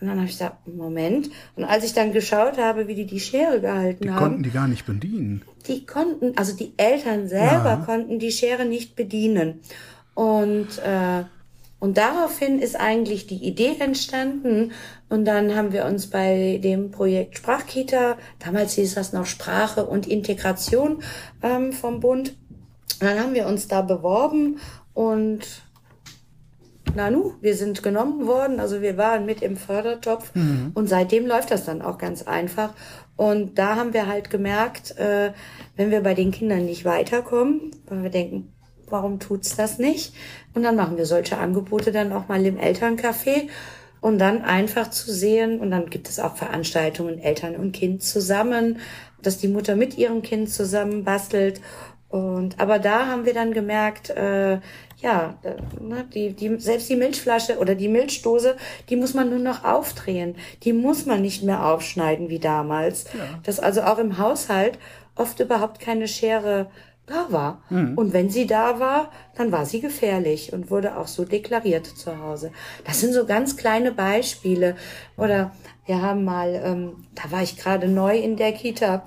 Und 0.00 0.08
dann 0.08 0.16
habe 0.16 0.26
ich 0.26 0.32
gesagt, 0.32 0.66
Moment. 0.66 1.30
Und 1.56 1.64
als 1.64 1.84
ich 1.84 1.94
dann 1.94 2.12
geschaut 2.12 2.58
habe, 2.58 2.88
wie 2.88 2.94
die 2.94 3.06
die 3.06 3.20
Schere 3.20 3.60
gehalten 3.60 4.02
die 4.02 4.10
haben. 4.10 4.18
konnten 4.18 4.42
die 4.42 4.50
gar 4.50 4.68
nicht 4.68 4.86
bedienen. 4.86 5.42
Die 5.66 5.86
konnten, 5.86 6.36
also 6.36 6.54
die 6.54 6.74
Eltern 6.76 7.28
selber 7.28 7.64
ja. 7.64 7.82
konnten 7.86 8.18
die 8.18 8.32
Schere 8.32 8.64
nicht 8.64 8.96
bedienen. 8.96 9.60
Und 10.14 10.78
äh, 10.84 11.24
und 11.84 11.98
daraufhin 11.98 12.60
ist 12.60 12.80
eigentlich 12.80 13.26
die 13.26 13.44
Idee 13.46 13.76
entstanden. 13.78 14.72
Und 15.10 15.26
dann 15.26 15.54
haben 15.54 15.74
wir 15.74 15.84
uns 15.84 16.06
bei 16.06 16.58
dem 16.64 16.90
Projekt 16.90 17.36
Sprachkita, 17.36 18.16
damals 18.42 18.72
hieß 18.72 18.94
das 18.94 19.12
noch 19.12 19.26
Sprache 19.26 19.84
und 19.84 20.06
Integration 20.06 21.02
ähm, 21.42 21.74
vom 21.74 22.00
Bund, 22.00 22.38
dann 23.00 23.20
haben 23.20 23.34
wir 23.34 23.46
uns 23.46 23.68
da 23.68 23.82
beworben 23.82 24.60
und 24.94 25.40
Nanu, 26.94 27.34
wir 27.42 27.54
sind 27.54 27.82
genommen 27.82 28.26
worden, 28.26 28.60
also 28.60 28.80
wir 28.80 28.96
waren 28.96 29.26
mit 29.26 29.42
im 29.42 29.58
Fördertopf 29.58 30.34
mhm. 30.34 30.70
und 30.72 30.88
seitdem 30.88 31.26
läuft 31.26 31.50
das 31.50 31.66
dann 31.66 31.82
auch 31.82 31.98
ganz 31.98 32.22
einfach. 32.22 32.72
Und 33.16 33.58
da 33.58 33.76
haben 33.76 33.92
wir 33.92 34.06
halt 34.06 34.30
gemerkt, 34.30 34.96
äh, 34.96 35.32
wenn 35.76 35.90
wir 35.90 36.00
bei 36.00 36.14
den 36.14 36.30
Kindern 36.30 36.64
nicht 36.64 36.86
weiterkommen, 36.86 37.72
weil 37.88 38.04
wir 38.04 38.10
denken, 38.10 38.53
warum 38.94 39.18
tut's 39.18 39.56
das 39.56 39.78
nicht? 39.78 40.14
Und 40.54 40.62
dann 40.62 40.76
machen 40.76 40.96
wir 40.96 41.04
solche 41.04 41.36
Angebote 41.36 41.90
dann 41.90 42.12
auch 42.12 42.28
mal 42.28 42.46
im 42.46 42.58
Elterncafé 42.58 43.48
und 44.00 44.18
dann 44.18 44.42
einfach 44.42 44.88
zu 44.90 45.12
sehen, 45.12 45.58
und 45.60 45.70
dann 45.72 45.90
gibt 45.90 46.08
es 46.08 46.20
auch 46.20 46.36
Veranstaltungen 46.36 47.18
Eltern 47.18 47.56
und 47.56 47.72
Kind 47.72 48.02
zusammen, 48.02 48.78
dass 49.20 49.38
die 49.38 49.48
Mutter 49.48 49.74
mit 49.74 49.98
ihrem 49.98 50.22
Kind 50.22 50.48
zusammen 50.48 51.02
bastelt 51.02 51.60
Und 52.14 52.60
aber 52.60 52.78
da 52.78 53.08
haben 53.08 53.24
wir 53.26 53.34
dann 53.34 53.52
gemerkt, 53.52 54.10
äh, 54.10 54.60
ja, 55.00 55.34
ne, 55.80 56.04
die, 56.14 56.32
die, 56.32 56.60
selbst 56.60 56.88
die 56.88 56.94
Milchflasche 56.94 57.58
oder 57.58 57.74
die 57.74 57.88
Milchdose, 57.88 58.56
die 58.88 58.94
muss 58.94 59.14
man 59.14 59.30
nur 59.30 59.40
noch 59.40 59.64
aufdrehen. 59.64 60.36
Die 60.62 60.72
muss 60.72 61.06
man 61.06 61.20
nicht 61.22 61.42
mehr 61.42 61.66
aufschneiden 61.66 62.28
wie 62.28 62.38
damals. 62.38 63.06
Ja. 63.14 63.40
Dass 63.42 63.58
also 63.58 63.82
auch 63.82 63.98
im 63.98 64.16
Haushalt 64.18 64.78
oft 65.16 65.40
überhaupt 65.40 65.80
keine 65.80 66.06
Schere 66.06 66.70
da 67.06 67.26
war. 67.30 67.62
Mhm. 67.70 67.96
Und 67.96 68.12
wenn 68.12 68.30
sie 68.30 68.46
da 68.46 68.80
war, 68.80 69.10
dann 69.36 69.52
war 69.52 69.66
sie 69.66 69.80
gefährlich 69.80 70.52
und 70.52 70.70
wurde 70.70 70.96
auch 70.96 71.06
so 71.06 71.24
deklariert 71.24 71.86
zu 71.86 72.18
Hause. 72.20 72.50
Das 72.84 73.00
sind 73.00 73.12
so 73.12 73.26
ganz 73.26 73.56
kleine 73.56 73.92
Beispiele. 73.92 74.76
Oder 75.16 75.52
wir 75.86 76.00
haben 76.00 76.24
mal, 76.24 76.60
ähm, 76.64 77.06
da 77.14 77.30
war 77.30 77.42
ich 77.42 77.56
gerade 77.56 77.88
neu 77.88 78.18
in 78.18 78.36
der 78.36 78.52
Kita. 78.52 79.04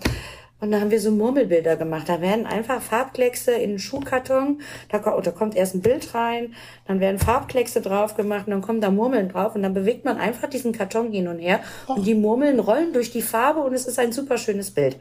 Und 0.60 0.72
da 0.72 0.80
haben 0.80 0.90
wir 0.90 1.00
so 1.00 1.12
Murmelbilder 1.12 1.76
gemacht. 1.76 2.10
Da 2.10 2.20
werden 2.20 2.48
einfach 2.48 2.82
Farbkleckse 2.82 3.52
in 3.52 3.72
einen 3.72 3.80
Schuhkarton. 3.80 4.62
Da, 4.90 4.98
da 4.98 5.32
kommt 5.32 5.56
erst 5.56 5.76
ein 5.76 5.82
Bild 5.82 6.16
rein, 6.16 6.56
dann 6.88 7.00
werden 7.00 7.20
Farbkleckse 7.20 7.82
drauf 7.82 8.16
gemacht 8.16 8.48
und 8.48 8.52
dann 8.52 8.62
kommen 8.62 8.82
da 8.82 8.90
Murmeln 8.90 9.30
drauf 9.30 9.54
und 9.54 9.62
dann 9.62 9.76
bewegt 9.76 10.04
man 10.04 10.18
einfach 10.18 10.50
diesen 10.50 10.72
Karton 10.72 11.12
hin 11.12 11.28
und 11.28 11.38
her 11.38 11.60
und 11.86 12.08
die 12.08 12.16
Murmeln 12.16 12.60
rollen 12.60 12.92
durch 12.92 13.12
die 13.12 13.22
Farbe 13.22 13.60
und 13.60 13.74
es 13.74 13.86
ist 13.86 14.00
ein 14.00 14.12
super 14.12 14.40
schönes 14.40 14.72
Bild. 14.72 14.98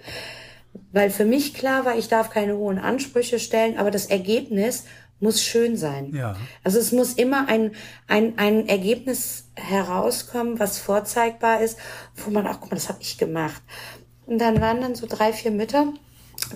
Weil 0.93 1.11
für 1.11 1.25
mich 1.25 1.55
klar 1.55 1.85
war, 1.85 1.97
ich 1.97 2.09
darf 2.09 2.31
keine 2.31 2.57
hohen 2.57 2.79
Ansprüche 2.79 3.39
stellen, 3.39 3.79
aber 3.79 3.91
das 3.91 4.07
Ergebnis 4.07 4.85
muss 5.21 5.43
schön 5.43 5.77
sein. 5.77 6.15
Ja. 6.15 6.37
Also 6.63 6.79
es 6.79 6.93
muss 6.93 7.15
immer 7.15 7.49
ein, 7.49 7.73
ein, 8.07 8.39
ein 8.39 8.69
Ergebnis 8.69 9.49
herauskommen, 9.55 10.59
was 10.59 10.79
vorzeigbar 10.79 11.61
ist, 11.61 11.79
wo 12.17 12.31
man 12.31 12.47
auch, 12.47 12.61
guck 12.61 12.71
mal, 12.71 12.77
das 12.77 12.89
habe 12.89 12.99
ich 13.01 13.17
gemacht. 13.17 13.63
Und 14.27 14.39
dann 14.39 14.61
waren 14.61 14.81
dann 14.81 14.95
so 14.95 15.07
drei, 15.09 15.33
vier 15.33 15.51
Mütter. 15.51 15.93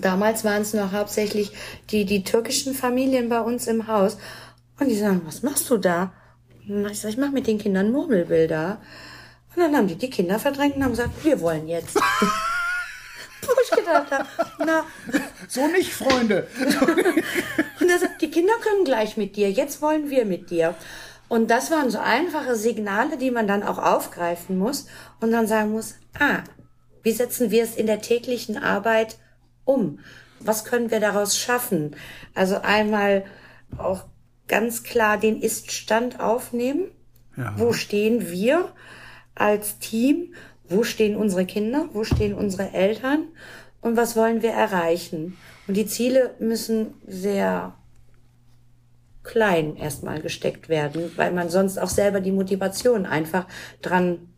Damals 0.01 0.45
waren 0.45 0.63
es 0.63 0.75
noch 0.75 0.93
hauptsächlich 0.93 1.53
die, 1.91 2.05
die 2.05 2.23
türkischen 2.23 2.75
Familien 2.75 3.29
bei 3.29 3.41
uns 3.41 3.67
im 3.67 3.87
Haus. 3.87 4.19
Und 4.79 4.89
die 4.89 4.97
sagen, 4.97 5.23
was 5.25 5.43
machst 5.43 5.71
du 5.71 5.79
da? 5.79 6.13
Und 6.69 6.87
ich 6.91 7.01
sage, 7.01 7.15
ich 7.15 7.21
mache 7.21 7.33
mit 7.33 7.47
den 7.47 7.59
Kindern 7.59 7.91
Murmelbilder. 7.91 8.81
Und 9.55 9.63
dann 9.63 9.75
haben 9.75 9.89
die 9.89 9.97
die 9.97 10.11
Kinder 10.11 10.39
verdrängt 10.39 10.77
und 10.77 10.85
haben 10.85 10.93
gesagt, 10.93 11.25
wir 11.25 11.41
wollen 11.41 11.67
jetzt. 11.67 11.99
Ich 13.71 13.77
gedacht 13.77 14.11
habe, 14.11 14.27
na. 14.59 14.85
So 15.49 15.67
nicht, 15.69 15.93
Freunde. 15.93 16.47
und 17.81 17.89
er 17.89 17.99
sagt, 17.99 18.23
die 18.23 18.31
Kinder 18.31 18.55
können 18.63 18.85
gleich 18.85 19.17
mit 19.17 19.37
dir, 19.37 19.51
jetzt 19.51 19.83
wollen 19.83 20.11
wir 20.11 20.25
mit 20.25 20.51
dir. 20.51 20.75
Und 21.29 21.51
das 21.51 21.71
waren 21.71 21.91
so 21.91 21.99
einfache 21.99 22.57
Signale, 22.57 23.17
die 23.17 23.31
man 23.31 23.47
dann 23.47 23.63
auch 23.63 23.79
aufgreifen 23.79 24.59
muss 24.59 24.87
und 25.21 25.31
dann 25.31 25.47
sagen 25.47 25.71
muss, 25.71 25.95
ah, 26.19 26.41
wie 27.03 27.13
setzen 27.13 27.51
wir 27.51 27.63
es 27.63 27.77
in 27.77 27.87
der 27.87 28.01
täglichen 28.01 28.57
Arbeit 28.57 29.17
um? 29.65 30.01
Was 30.41 30.65
können 30.65 30.91
wir 30.91 31.01
daraus 31.01 31.39
schaffen? 31.39 31.95
Also 32.35 32.61
einmal 32.63 33.25
auch 33.79 34.05
ganz 34.49 34.83
klar 34.83 35.19
den 35.19 35.41
Ist-Stand 35.41 36.19
aufnehmen. 36.19 36.91
Ja. 37.37 37.55
Wo 37.57 37.73
stehen 37.73 38.31
wir 38.31 38.73
als 39.35 39.79
Team? 39.79 40.35
Wo 40.69 40.83
stehen 40.83 41.17
unsere 41.17 41.47
Kinder? 41.47 41.89
Wo 41.93 42.05
stehen 42.05 42.35
unsere 42.35 42.73
Eltern? 42.73 43.29
Und 43.81 43.97
was 43.97 44.17
wollen 44.17 44.43
wir 44.43 44.51
erreichen? 44.51 45.37
Und 45.67 45.77
die 45.77 45.87
Ziele 45.87 46.35
müssen 46.39 46.95
sehr 47.07 47.75
klein 49.23 49.77
erstmal 49.77 50.21
gesteckt 50.21 50.69
werden, 50.69 51.13
weil 51.17 51.33
man 51.33 51.51
sonst 51.51 51.79
auch 51.79 51.89
selber 51.89 52.21
die 52.21 52.33
Motivation 52.33 53.07
einfach 53.07 53.47
dran 53.83 54.31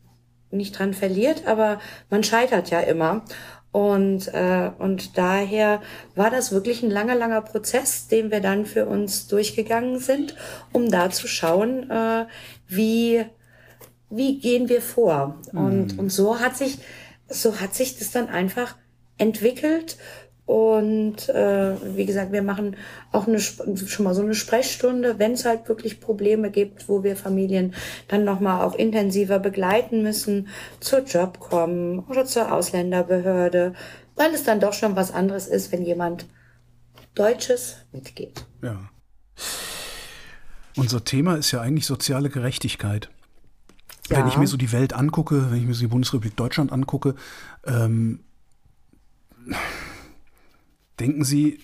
nicht 0.53 0.79
dran 0.79 0.95
verliert, 0.95 1.47
aber 1.47 1.81
man 2.11 2.23
scheitert 2.23 2.71
ja 2.71 2.81
immer. 2.81 3.25
Und, 3.73 4.29
äh, 4.35 4.71
und 4.79 5.17
daher 5.17 5.81
war 6.15 6.31
das 6.31 6.53
wirklich 6.53 6.83
ein 6.83 6.91
langer, 6.91 7.15
langer 7.15 7.41
Prozess, 7.41 8.07
den 8.07 8.31
wir 8.31 8.41
dann 8.41 8.67
für 8.67 8.85
uns 8.85 9.29
durchgegangen 9.29 9.99
sind, 9.99 10.37
um 10.73 10.91
da 10.91 11.09
zu 11.09 11.27
schauen, 11.27 11.91
äh, 11.91 12.27
wie, 12.69 13.25
wie 14.11 14.41
gehen 14.41 14.69
wir 14.69 14.83
vor. 14.83 15.41
Mhm. 15.53 15.59
Und, 15.59 15.99
und 15.99 16.13
so 16.13 16.39
hat 16.39 16.55
sich, 16.55 16.81
so 17.29 17.61
hat 17.61 17.75
sich 17.75 17.99
das 17.99 18.11
dann 18.11 18.29
einfach 18.29 18.77
entwickelt 19.19 19.99
und 20.45 21.28
äh, 21.28 21.97
wie 21.97 22.04
gesagt, 22.04 22.33
wir 22.33 22.42
machen 22.42 22.76
auch 23.12 23.28
eine, 23.28 23.40
schon 23.40 24.04
mal 24.04 24.14
so 24.14 24.23
eine 24.23 24.35
Sprechstunde, 24.35 25.19
wenn 25.19 25.33
es 25.33 25.45
halt 25.45 25.69
wirklich 25.69 26.00
Probleme 26.00 26.50
gibt, 26.50 26.88
wo 26.88 27.04
wir 27.04 27.16
Familien 27.16 27.75
dann 28.09 28.25
nochmal 28.25 28.62
auch 28.62 28.75
intensiver 28.75 29.38
begleiten 29.38 30.02
müssen, 30.02 30.49
zur 30.81 31.04
Job 31.04 31.38
kommen 31.38 32.00
oder 32.00 32.26
zur 32.26 32.52
Ausländerbehörde, 32.52 33.75
weil 34.16 34.35
es 34.35 34.42
dann 34.42 34.61
doch 34.61 34.73
schon 34.73 34.97
was 34.97 35.12
anderes 35.12 35.47
ist, 35.47 35.71
wenn 35.71 35.85
jemand 35.85 36.26
Deutsches 37.14 37.76
mitgeht. 37.92 38.45
Ja. 38.62 38.90
Unser 40.76 41.04
Thema 41.04 41.37
ist 41.37 41.52
ja 41.52 41.61
eigentlich 41.61 41.87
soziale 41.87 42.31
Gerechtigkeit. 42.31 43.11
Ja. 44.11 44.19
Wenn 44.19 44.28
ich 44.28 44.37
mir 44.37 44.47
so 44.47 44.57
die 44.57 44.73
Welt 44.73 44.92
angucke, 44.92 45.50
wenn 45.50 45.59
ich 45.59 45.66
mir 45.66 45.75
so 45.75 45.83
die 45.83 45.88
Bundesrepublik 45.88 46.37
Deutschland 46.37 46.73
angucke, 46.73 47.14
ähm, 47.64 48.21
Denken 51.01 51.25
Sie, 51.25 51.59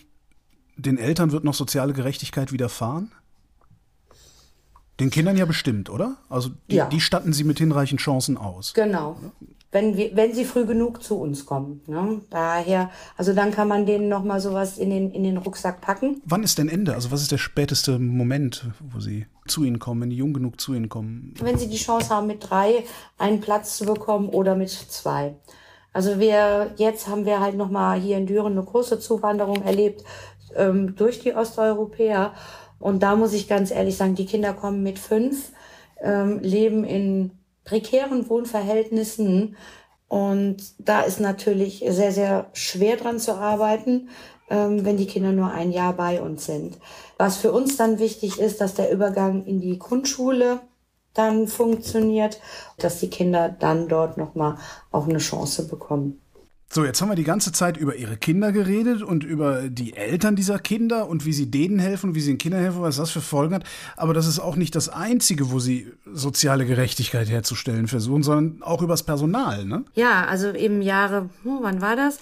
den 0.77 0.99
Eltern 0.99 1.33
wird 1.33 1.45
noch 1.45 1.55
soziale 1.55 1.93
Gerechtigkeit 1.93 2.53
widerfahren? 2.53 3.13
Den 5.01 5.11
Kindern 5.11 5.37
ja 5.37 5.45
bestimmt, 5.45 5.91
oder? 5.91 6.17
Also 6.29 6.51
die, 6.71 6.77
ja. 6.77 6.87
die 6.87 7.01
statten 7.01 7.33
Sie 7.33 7.45
mit 7.45 7.59
hinreichend 7.59 8.01
Chancen 8.01 8.37
aus. 8.37 8.75
Genau. 8.75 9.17
Wenn, 9.71 9.99
wir, 9.99 10.17
wenn 10.17 10.35
sie 10.35 10.47
früh 10.47 10.65
genug 10.65 11.03
zu 11.03 11.17
uns 11.17 11.45
kommen. 11.45 11.83
Ne? 11.87 12.23
Daher, 12.31 12.91
also 13.19 13.35
dann 13.35 13.51
kann 13.51 13.69
man 13.69 13.85
denen 13.85 14.09
nochmal 14.09 14.41
sowas 14.41 14.79
in 14.79 14.89
den, 14.89 15.11
in 15.11 15.25
den 15.25 15.37
Rucksack 15.37 15.83
packen. 15.83 16.23
Wann 16.25 16.43
ist 16.43 16.57
denn 16.57 16.71
Ende? 16.71 16.95
Also 16.95 17.11
was 17.11 17.21
ist 17.21 17.33
der 17.33 17.39
späteste 17.39 17.99
Moment, 17.99 18.65
wo 18.81 18.99
sie 18.99 19.27
zu 19.47 19.65
ihnen 19.65 19.79
kommen, 19.79 20.01
wenn 20.01 20.11
die 20.11 20.17
jung 20.17 20.33
genug 20.33 20.59
zu 20.59 20.73
ihnen 20.73 20.89
kommen? 20.89 21.35
Wenn 21.39 21.59
sie 21.59 21.69
die 21.69 21.77
Chance 21.77 22.09
haben, 22.09 22.27
mit 22.27 22.49
drei 22.49 22.85
einen 23.19 23.41
Platz 23.41 23.77
zu 23.77 23.85
bekommen 23.85 24.31
oder 24.31 24.57
mit 24.57 24.71
zwei. 24.71 25.37
Also 25.93 26.21
wir, 26.21 26.73
jetzt 26.77 27.09
haben 27.09 27.25
wir 27.25 27.41
halt 27.41 27.57
nochmal 27.57 27.99
hier 27.99 28.19
in 28.19 28.27
Düren 28.27 28.53
eine 28.53 28.65
große 28.65 29.01
Zuwanderung 29.01 29.63
erlebt 29.63 30.05
ähm, 30.55 30.95
durch 30.97 31.21
die 31.21 31.35
Osteuropäer. 31.35 32.33
Und 32.79 33.03
da 33.03 33.17
muss 33.17 33.33
ich 33.33 33.49
ganz 33.49 33.71
ehrlich 33.71 33.97
sagen, 33.97 34.15
die 34.15 34.27
Kinder 34.27 34.53
kommen 34.53 34.83
mit 34.83 34.99
fünf, 34.99 35.53
ähm, 36.01 36.39
leben 36.41 36.85
in 36.85 37.33
prekären 37.65 38.29
Wohnverhältnissen. 38.29 39.57
Und 40.09 40.57
da 40.79 41.03
ist 41.03 41.21
natürlich 41.21 41.85
sehr, 41.89 42.13
sehr 42.13 42.47
schwer 42.53 42.97
dran 42.97 43.19
zu 43.19 43.35
arbeiten, 43.35 44.09
ähm, 44.51 44.85
wenn 44.85 44.97
die 44.97 45.07
Kinder 45.07 45.33
nur 45.33 45.51
ein 45.51 45.71
Jahr 45.71 45.93
bei 45.93 46.23
uns 46.23 46.47
sind. 46.47 46.79
Was 47.19 47.37
für 47.37 47.53
uns 47.53 47.77
dann 47.77 47.99
wichtig 47.99 48.39
ist, 48.39 48.61
dass 48.61 48.75
der 48.75 48.91
Übergang 48.91 49.45
in 49.45 49.61
die 49.61 49.79
Grundschule 49.79 50.61
dann 51.19 51.49
funktioniert, 51.49 52.41
dass 52.79 53.01
die 53.01 53.11
Kinder 53.11 53.49
dann 53.49 53.89
dort 53.89 54.17
nochmal 54.17 54.57
auch 54.91 55.09
eine 55.09 55.19
Chance 55.19 55.67
bekommen. 55.67 56.21
So, 56.71 56.85
jetzt 56.85 57.01
haben 57.01 57.09
wir 57.09 57.17
die 57.17 57.25
ganze 57.25 57.51
Zeit 57.51 57.79
über 57.79 57.97
ihre 57.97 58.19
Kinder 58.19 58.53
geredet 58.53 59.03
und 59.03 59.25
über 59.25 59.71
die 59.71 59.97
Eltern 59.97 60.37
dieser 60.37 60.59
Kinder 60.59 61.09
und 61.09 61.25
wie 61.25 61.33
sie 61.33 61.51
denen 61.51 61.79
helfen, 61.79 62.15
wie 62.15 62.21
sie 62.21 62.33
den 62.33 62.39
Kindern 62.39 62.61
helfen, 62.61 62.83
was 62.83 62.97
das 62.97 63.11
für 63.11 63.23
Folgen 63.23 63.55
hat. 63.55 63.65
Aber 63.97 64.13
das 64.13 64.27
ist 64.27 64.39
auch 64.39 64.55
nicht 64.55 64.75
das 64.75 64.91
Einzige, 64.91 65.51
wo 65.51 65.61
sie 65.61 65.91
soziale 66.05 66.67
Gerechtigkeit 66.67 67.31
herzustellen 67.31 67.89
versuchen, 67.89 68.23
sondern 68.23 68.63
auch 68.63 68.83
übers 68.83 69.03
Personal, 69.03 69.65
ne? 69.65 69.87
Ja, 69.95 70.27
also 70.27 70.51
im 70.51 70.83
Jahre, 70.83 71.31
oh, 71.47 71.59
wann 71.63 71.81
war 71.81 71.97
das? 71.97 72.19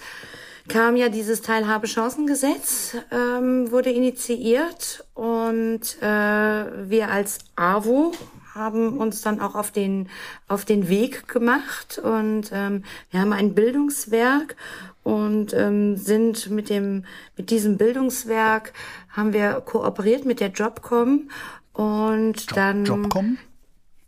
kam 0.67 0.95
ja 0.97 1.09
dieses 1.09 1.41
Teilhabechancengesetz, 1.41 2.97
ähm, 3.11 3.71
wurde 3.71 3.89
initiiert 3.89 5.05
und 5.13 5.79
äh, 6.01 6.89
wir 6.89 7.09
als 7.09 7.39
AWO 7.55 8.11
haben 8.57 8.97
uns 8.97 9.21
dann 9.21 9.39
auch 9.39 9.55
auf 9.55 9.71
den, 9.71 10.09
auf 10.47 10.65
den 10.65 10.89
Weg 10.89 11.27
gemacht 11.27 11.99
und 12.03 12.49
ähm, 12.51 12.83
wir 13.11 13.21
haben 13.21 13.33
ein 13.33 13.53
Bildungswerk 13.53 14.55
und 15.03 15.53
ähm, 15.53 15.95
sind 15.95 16.49
mit 16.49 16.69
dem, 16.69 17.05
mit 17.37 17.49
diesem 17.49 17.77
Bildungswerk 17.77 18.73
haben 19.09 19.33
wir 19.33 19.61
kooperiert 19.61 20.25
mit 20.25 20.39
der 20.39 20.49
Jobcom 20.49 21.29
und 21.73 22.41
Job, 22.41 22.53
dann 22.55 22.85
Jobcom? 22.85 23.37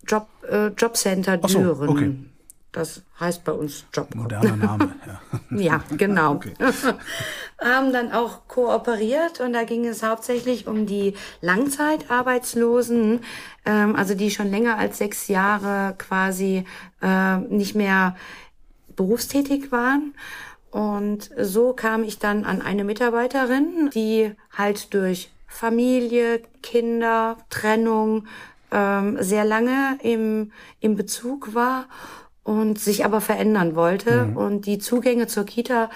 Job, 0.08 0.28
äh, 0.50 0.68
Jobcenter 0.68 1.38
Düren. 1.38 1.76
So, 1.76 1.84
okay. 1.88 2.16
Das 2.72 3.02
heißt 3.20 3.44
bei 3.44 3.52
uns 3.52 3.86
Job. 3.94 4.14
Moderner 4.14 4.56
Name, 4.56 4.96
ja. 5.50 5.58
ja, 5.58 5.84
genau. 5.98 6.34
Okay. 6.34 6.54
Haben 7.60 7.92
dann 7.92 8.12
auch 8.12 8.48
kooperiert 8.48 9.40
und 9.40 9.54
da 9.54 9.64
ging 9.64 9.88
es 9.88 10.04
hauptsächlich 10.04 10.68
um 10.68 10.86
die 10.86 11.16
Langzeitarbeitslosen, 11.42 13.22
ähm, 13.66 13.96
also 13.96 14.14
die 14.14 14.30
schon 14.30 14.52
länger 14.52 14.78
als 14.78 15.00
sechs 15.00 15.28
Jahre 15.28 15.96
quasi 15.98 16.64
äh, 17.02 17.38
nicht 17.38 17.74
mehr 17.74 18.16
berufstätig 18.96 19.72
waren. 19.72 20.14
Und 20.70 21.32
so 21.40 21.74
kam 21.74 22.04
ich 22.04 22.20
dann 22.20 22.46
an 22.46 22.62
eine 22.62 22.84
Mitarbeiterin, 22.84 23.90
die 23.96 24.36
halt 24.56 24.94
durch 24.94 25.32
Familie, 25.48 26.44
Kinder, 26.62 27.38
Trennung 27.50 28.28
ähm, 28.72 29.18
sehr 29.20 29.46
lange 29.46 29.98
im, 30.04 30.52
im 30.80 30.96
Bezug 30.96 31.56
war 31.56 31.88
und 32.50 32.80
sich 32.80 33.06
aber 33.06 33.22
verändern 33.22 33.76
wollte. 33.76 34.26
Mhm. 34.26 34.38
Und 34.38 34.66
die 34.66 34.80
Zugänge 34.80 35.28
zur 35.28 35.46
Kita 35.46 35.90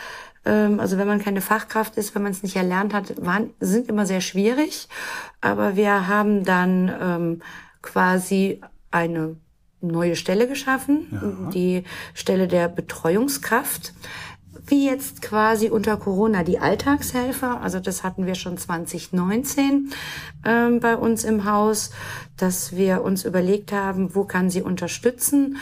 Ähm, 0.46 0.82
also 0.82 0.98
wenn 0.98 1.08
man 1.08 1.24
keine 1.24 1.40
Fachkraft 1.40 1.96
ist, 1.96 2.16
wenn 2.16 2.22
man 2.22 2.34
es 2.34 2.44
nicht 2.44 2.58
erlernt 2.58 2.94
hat, 2.94 3.26
waren, 3.26 3.52
sind 3.62 3.88
immer 3.88 4.06
sehr 4.06 4.20
schwierig. 4.20 4.90
Aber 5.40 5.78
wir 5.78 6.10
haben 6.10 6.44
dann 6.44 6.92
ähm, 7.02 7.42
quasi 7.82 8.60
eine 8.92 9.38
neue 9.80 10.18
Stelle 10.18 10.50
geschaffen, 10.50 11.08
ja. 11.12 11.50
die 11.52 11.84
Stelle 12.14 12.50
der 12.50 12.68
Betreuungskraft 12.68 13.94
wie 14.68 14.86
jetzt 14.86 15.22
quasi 15.22 15.70
unter 15.70 15.98
Corona 15.98 16.44
die 16.44 16.60
Alltagshelfer. 16.60 17.62
Also 17.62 17.80
das 17.80 18.04
hatten 18.04 18.26
wir 18.26 18.36
schon 18.36 18.58
2019 18.58 19.90
ähm, 20.46 20.80
bei 20.80 20.96
uns 20.96 21.24
im 21.24 21.46
Haus, 21.46 21.92
dass 22.38 22.76
wir 22.76 23.02
uns 23.02 23.26
überlegt 23.26 23.72
haben, 23.72 24.16
wo 24.16 24.24
kann 24.24 24.50
sie 24.50 24.62
unterstützen. 24.62 25.58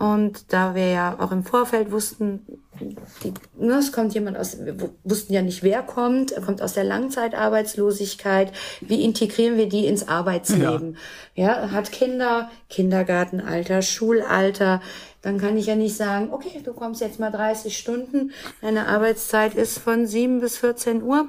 Und 0.00 0.50
da 0.54 0.74
wir 0.74 0.88
ja 0.88 1.16
auch 1.20 1.30
im 1.30 1.44
Vorfeld 1.44 1.92
wussten, 1.92 2.40
die, 2.78 3.34
ne, 3.58 3.74
es 3.74 3.92
kommt 3.92 4.14
jemand 4.14 4.36
aus, 4.36 4.64
wir 4.64 4.76
wussten 5.04 5.32
ja 5.32 5.42
nicht, 5.42 5.62
wer 5.62 5.82
kommt, 5.82 6.32
er 6.32 6.42
kommt 6.42 6.62
aus 6.62 6.74
der 6.74 6.84
Langzeitarbeitslosigkeit. 6.84 8.52
Wie 8.80 9.02
integrieren 9.04 9.56
wir 9.56 9.68
die 9.68 9.86
ins 9.86 10.08
Arbeitsleben? 10.08 10.96
Ja, 11.34 11.62
ja 11.62 11.70
hat 11.72 11.92
Kinder, 11.92 12.50
Kindergartenalter, 12.68 13.82
Schulalter, 13.82 14.80
dann 15.22 15.36
kann 15.36 15.58
ich 15.58 15.66
ja 15.66 15.76
nicht 15.76 15.96
sagen, 15.96 16.30
okay, 16.32 16.62
du 16.64 16.72
kommst 16.72 17.02
jetzt 17.02 17.20
mal 17.20 17.30
30 17.30 17.76
Stunden, 17.76 18.32
deine 18.62 18.88
Arbeitszeit 18.88 19.54
ist 19.54 19.78
von 19.78 20.06
7 20.06 20.40
bis 20.40 20.56
14 20.56 21.02
Uhr 21.02 21.28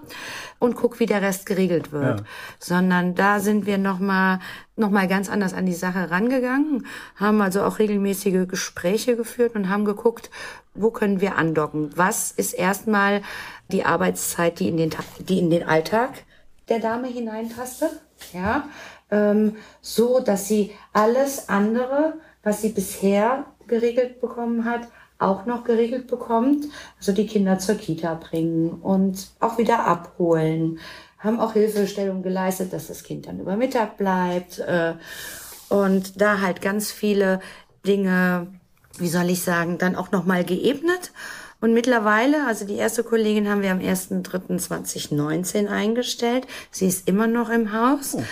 und 0.60 0.75
guck, 0.75 1.01
wie 1.01 1.05
der 1.05 1.21
Rest 1.21 1.45
geregelt 1.45 1.91
wird. 1.91 2.21
Ja. 2.21 2.25
Sondern 2.60 3.15
da 3.15 3.41
sind 3.41 3.65
wir 3.65 3.77
nochmal 3.77 4.39
noch 4.77 4.89
mal 4.89 5.07
ganz 5.07 5.29
anders 5.29 5.53
an 5.53 5.65
die 5.65 5.74
Sache 5.74 6.10
rangegangen, 6.10 6.88
haben 7.15 7.41
also 7.41 7.63
auch 7.63 7.79
regelmäßige 7.79 8.48
Gespräche 8.48 9.15
geführt 9.15 9.55
und 9.55 9.69
haben 9.69 9.86
geguckt, 9.86 10.31
wo 10.74 10.89
können 10.89 11.19
wir 11.19 11.30
andocken? 11.38 11.91
Was 11.95 12.31
ist 12.31 12.53
erstmal 12.53 13.21
die 13.71 13.83
Arbeitszeit, 13.83 14.59
die 14.59 14.67
in 14.67 14.77
den, 14.77 14.91
die 15.19 15.39
in 15.39 15.50
den 15.50 15.63
Alltag 15.67 16.23
der 16.69 16.79
Dame 16.79 17.07
hineinpasste? 17.07 17.89
Ja, 18.33 18.69
ähm, 19.09 19.57
so 19.81 20.19
dass 20.19 20.47
sie 20.47 20.71
alles 20.93 21.50
andere, 21.50 22.13
was 22.43 22.61
sie 22.61 22.69
bisher 22.69 23.45
geregelt 23.67 24.21
bekommen 24.21 24.65
hat, 24.65 24.88
auch 25.19 25.45
noch 25.45 25.63
geregelt 25.63 26.07
bekommt. 26.07 26.65
Also 26.97 27.11
die 27.11 27.27
Kinder 27.27 27.59
zur 27.59 27.75
Kita 27.75 28.15
bringen 28.15 28.69
und 28.69 29.29
auch 29.39 29.57
wieder 29.57 29.85
abholen. 29.85 30.79
Haben 31.19 31.39
auch 31.39 31.53
Hilfestellung 31.53 32.23
geleistet, 32.23 32.73
dass 32.73 32.88
das 32.88 33.03
Kind 33.03 33.27
dann 33.27 33.39
über 33.39 33.55
Mittag 33.55 33.97
bleibt. 33.97 34.59
Äh, 34.59 34.95
und 35.69 36.19
da 36.19 36.41
halt 36.41 36.61
ganz 36.61 36.91
viele 36.91 37.39
Dinge, 37.85 38.47
wie 38.98 39.10
soll 39.10 39.29
ich 39.29 39.43
sagen, 39.43 39.77
dann 39.77 39.95
auch 39.95 40.12
nochmal 40.12 40.43
geebnet. 40.43 41.12
Und 41.62 41.74
mittlerweile, 41.74 42.48
also 42.48 42.65
die 42.65 42.75
erste 42.75 43.03
Kollegin 43.03 43.48
haben 43.48 43.62
wir 43.62 43.71
am 43.71 43.79
1.3.2019 43.79 45.67
eingestellt. 45.67 46.48
Sie 46.71 46.88
ist 46.88 47.07
immer 47.07 47.27
noch 47.27 47.50
im 47.50 47.71
Haus. 47.71 48.15
Oh. 48.15 48.24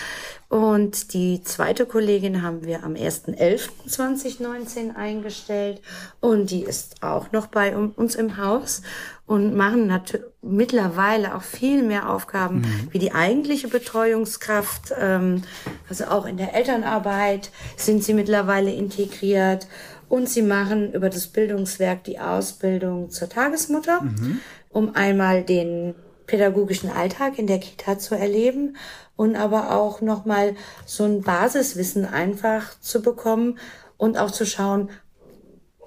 Und 0.50 1.14
die 1.14 1.42
zweite 1.44 1.86
Kollegin 1.86 2.42
haben 2.42 2.64
wir 2.64 2.82
am 2.82 2.94
1.11.2019 2.94 4.96
eingestellt 4.96 5.80
und 6.18 6.50
die 6.50 6.64
ist 6.64 7.04
auch 7.04 7.30
noch 7.30 7.46
bei 7.46 7.76
uns 7.76 8.16
im 8.16 8.36
Haus 8.36 8.82
und 9.26 9.54
machen 9.54 9.96
mittlerweile 10.42 11.36
auch 11.36 11.42
viel 11.42 11.84
mehr 11.84 12.10
Aufgaben 12.10 12.62
mhm. 12.62 12.88
wie 12.90 12.98
die 12.98 13.12
eigentliche 13.12 13.68
Betreuungskraft. 13.68 14.92
Ähm, 14.98 15.44
also 15.88 16.06
auch 16.06 16.26
in 16.26 16.36
der 16.36 16.52
Elternarbeit 16.52 17.52
sind 17.76 18.02
sie 18.02 18.14
mittlerweile 18.14 18.72
integriert 18.72 19.68
und 20.10 20.28
sie 20.28 20.42
machen 20.42 20.92
über 20.92 21.08
das 21.08 21.28
Bildungswerk 21.28 22.04
die 22.04 22.18
Ausbildung 22.18 23.10
zur 23.10 23.28
Tagesmutter, 23.28 24.02
mhm. 24.02 24.40
um 24.68 24.94
einmal 24.94 25.44
den 25.44 25.94
pädagogischen 26.26 26.90
Alltag 26.90 27.38
in 27.38 27.46
der 27.46 27.60
Kita 27.60 27.98
zu 27.98 28.16
erleben 28.16 28.76
und 29.16 29.36
aber 29.36 29.70
auch 29.70 30.00
nochmal 30.00 30.56
so 30.84 31.04
ein 31.04 31.22
Basiswissen 31.22 32.04
einfach 32.04 32.78
zu 32.80 33.02
bekommen 33.02 33.58
und 33.98 34.18
auch 34.18 34.32
zu 34.32 34.44
schauen, 34.44 34.90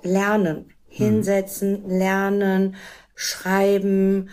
lernen, 0.03 0.71
hinsetzen, 0.87 1.87
lernen, 1.87 2.75
schreiben, 3.15 4.29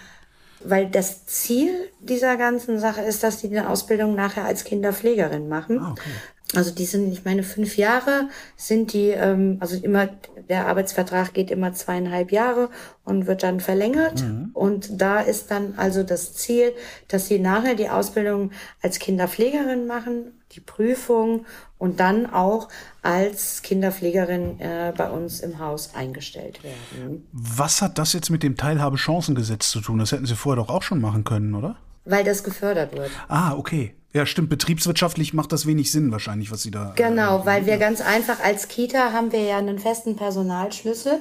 weil 0.62 0.88
das 0.88 1.26
Ziel 1.26 1.70
dieser 2.00 2.36
ganzen 2.36 2.78
Sache 2.78 3.00
ist, 3.00 3.24
dass 3.24 3.38
die 3.38 3.48
eine 3.48 3.68
Ausbildung 3.68 4.14
nachher 4.14 4.44
als 4.44 4.62
Kinderpflegerin 4.64 5.48
machen. 5.48 5.80
Ah, 5.80 5.90
okay. 5.92 6.10
Also 6.54 6.72
die 6.72 6.84
sind, 6.84 7.12
ich 7.12 7.24
meine, 7.24 7.42
fünf 7.42 7.76
Jahre 7.76 8.28
sind 8.56 8.92
die, 8.92 9.10
ähm, 9.10 9.58
also 9.60 9.76
immer, 9.76 10.08
der 10.48 10.66
Arbeitsvertrag 10.66 11.32
geht 11.32 11.50
immer 11.50 11.72
zweieinhalb 11.74 12.32
Jahre 12.32 12.70
und 13.04 13.26
wird 13.26 13.44
dann 13.44 13.60
verlängert. 13.60 14.22
Mhm. 14.22 14.50
Und 14.52 15.00
da 15.00 15.20
ist 15.20 15.50
dann 15.50 15.74
also 15.76 16.02
das 16.02 16.34
Ziel, 16.34 16.72
dass 17.06 17.28
sie 17.28 17.38
nachher 17.38 17.76
die 17.76 17.88
Ausbildung 17.88 18.50
als 18.82 18.98
Kinderpflegerin 18.98 19.86
machen, 19.86 20.32
die 20.52 20.60
Prüfung 20.60 21.46
und 21.78 22.00
dann 22.00 22.26
auch 22.26 22.68
als 23.02 23.62
Kinderpflegerin 23.62 24.58
äh, 24.60 24.92
bei 24.96 25.08
uns 25.08 25.40
im 25.40 25.60
Haus 25.60 25.94
eingestellt 25.94 26.64
werden. 26.64 27.28
Was 27.32 27.80
hat 27.80 27.96
das 27.96 28.12
jetzt 28.12 28.30
mit 28.30 28.42
dem 28.42 28.56
Teilhabechancengesetz 28.56 29.70
zu 29.70 29.80
tun? 29.80 29.98
Das 30.00 30.10
hätten 30.10 30.26
Sie 30.26 30.34
vorher 30.34 30.62
doch 30.62 30.68
auch 30.68 30.82
schon 30.82 31.00
machen 31.00 31.22
können, 31.22 31.54
oder? 31.54 31.76
Weil 32.04 32.24
das 32.24 32.42
gefördert 32.42 32.92
wird. 32.96 33.10
Ah, 33.28 33.54
okay. 33.54 33.94
Ja, 34.12 34.26
stimmt. 34.26 34.50
Betriebswirtschaftlich 34.50 35.34
macht 35.34 35.52
das 35.52 35.66
wenig 35.66 35.92
Sinn 35.92 36.10
wahrscheinlich, 36.10 36.50
was 36.50 36.62
Sie 36.62 36.70
da. 36.70 36.92
Genau, 36.96 37.42
äh, 37.42 37.46
weil 37.46 37.66
wir 37.66 37.78
ganz 37.78 38.00
einfach 38.00 38.40
als 38.40 38.68
Kita 38.68 39.12
haben 39.12 39.32
wir 39.32 39.42
ja 39.42 39.58
einen 39.58 39.78
festen 39.78 40.16
Personalschlüssel, 40.16 41.20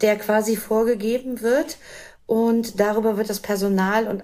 der 0.00 0.16
quasi 0.16 0.56
vorgegeben 0.56 1.40
wird 1.40 1.78
und 2.26 2.78
darüber 2.78 3.16
wird 3.16 3.28
das 3.28 3.40
Personal 3.40 4.06
und 4.06 4.22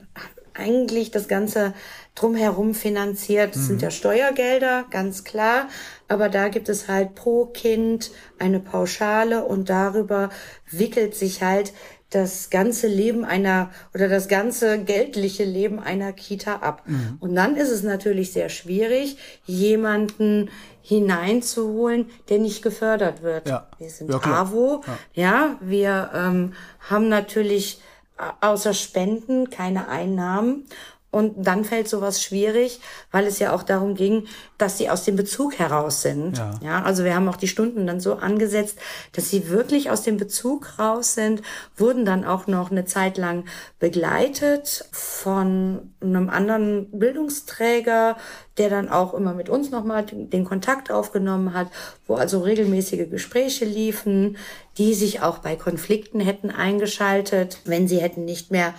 eigentlich 0.54 1.10
das 1.10 1.28
Ganze 1.28 1.74
drumherum 2.14 2.74
finanziert. 2.74 3.54
Das 3.54 3.62
mhm. 3.62 3.66
sind 3.66 3.82
ja 3.82 3.90
Steuergelder, 3.90 4.84
ganz 4.90 5.24
klar. 5.24 5.68
Aber 6.08 6.28
da 6.28 6.48
gibt 6.48 6.68
es 6.68 6.88
halt 6.88 7.14
pro 7.14 7.46
Kind 7.46 8.10
eine 8.38 8.60
Pauschale 8.60 9.44
und 9.44 9.68
darüber 9.68 10.30
wickelt 10.70 11.14
sich 11.14 11.42
halt 11.42 11.72
das 12.16 12.50
ganze 12.50 12.88
Leben 12.88 13.24
einer 13.24 13.70
oder 13.94 14.08
das 14.08 14.26
ganze 14.26 14.78
geldliche 14.78 15.44
Leben 15.44 15.78
einer 15.78 16.12
Kita 16.12 16.56
ab. 16.56 16.82
Mhm. 16.86 17.18
Und 17.20 17.34
dann 17.34 17.56
ist 17.56 17.70
es 17.70 17.82
natürlich 17.82 18.32
sehr 18.32 18.48
schwierig, 18.48 19.18
jemanden 19.44 20.50
hineinzuholen, 20.80 22.10
der 22.28 22.38
nicht 22.38 22.62
gefördert 22.62 23.22
wird. 23.22 23.48
Ja. 23.48 23.66
Wir 23.78 23.90
sind 23.90 24.10
ja, 24.10 24.20
AWO, 24.22 24.82
ja. 24.86 24.98
ja, 25.14 25.56
wir 25.60 26.10
ähm, 26.14 26.54
haben 26.88 27.08
natürlich 27.08 27.80
außer 28.40 28.72
Spenden 28.72 29.50
keine 29.50 29.88
Einnahmen 29.88 30.64
und 31.16 31.46
dann 31.46 31.64
fällt 31.64 31.88
sowas 31.88 32.22
schwierig, 32.22 32.78
weil 33.10 33.24
es 33.26 33.38
ja 33.38 33.54
auch 33.54 33.62
darum 33.62 33.94
ging, 33.94 34.26
dass 34.58 34.76
sie 34.76 34.90
aus 34.90 35.04
dem 35.04 35.16
Bezug 35.16 35.58
heraus 35.58 36.02
sind. 36.02 36.36
Ja. 36.36 36.50
ja. 36.62 36.82
also 36.82 37.04
wir 37.04 37.14
haben 37.14 37.26
auch 37.30 37.38
die 37.38 37.48
Stunden 37.48 37.86
dann 37.86 38.00
so 38.00 38.16
angesetzt, 38.16 38.78
dass 39.12 39.30
sie 39.30 39.48
wirklich 39.48 39.90
aus 39.90 40.02
dem 40.02 40.18
Bezug 40.18 40.78
raus 40.78 41.14
sind, 41.14 41.40
wurden 41.74 42.04
dann 42.04 42.26
auch 42.26 42.48
noch 42.48 42.70
eine 42.70 42.84
Zeit 42.84 43.16
lang 43.16 43.46
begleitet 43.78 44.84
von 44.92 45.94
einem 46.02 46.28
anderen 46.28 46.90
Bildungsträger, 46.90 48.18
der 48.58 48.68
dann 48.68 48.90
auch 48.90 49.14
immer 49.14 49.32
mit 49.32 49.48
uns 49.48 49.70
nochmal 49.70 50.04
den 50.04 50.44
Kontakt 50.44 50.90
aufgenommen 50.90 51.54
hat, 51.54 51.68
wo 52.06 52.16
also 52.16 52.40
regelmäßige 52.40 53.08
Gespräche 53.08 53.64
liefen, 53.64 54.36
die 54.76 54.92
sich 54.92 55.22
auch 55.22 55.38
bei 55.38 55.56
Konflikten 55.56 56.20
hätten 56.20 56.50
eingeschaltet, 56.50 57.60
wenn 57.64 57.88
sie 57.88 58.02
hätten 58.02 58.26
nicht 58.26 58.50
mehr 58.50 58.74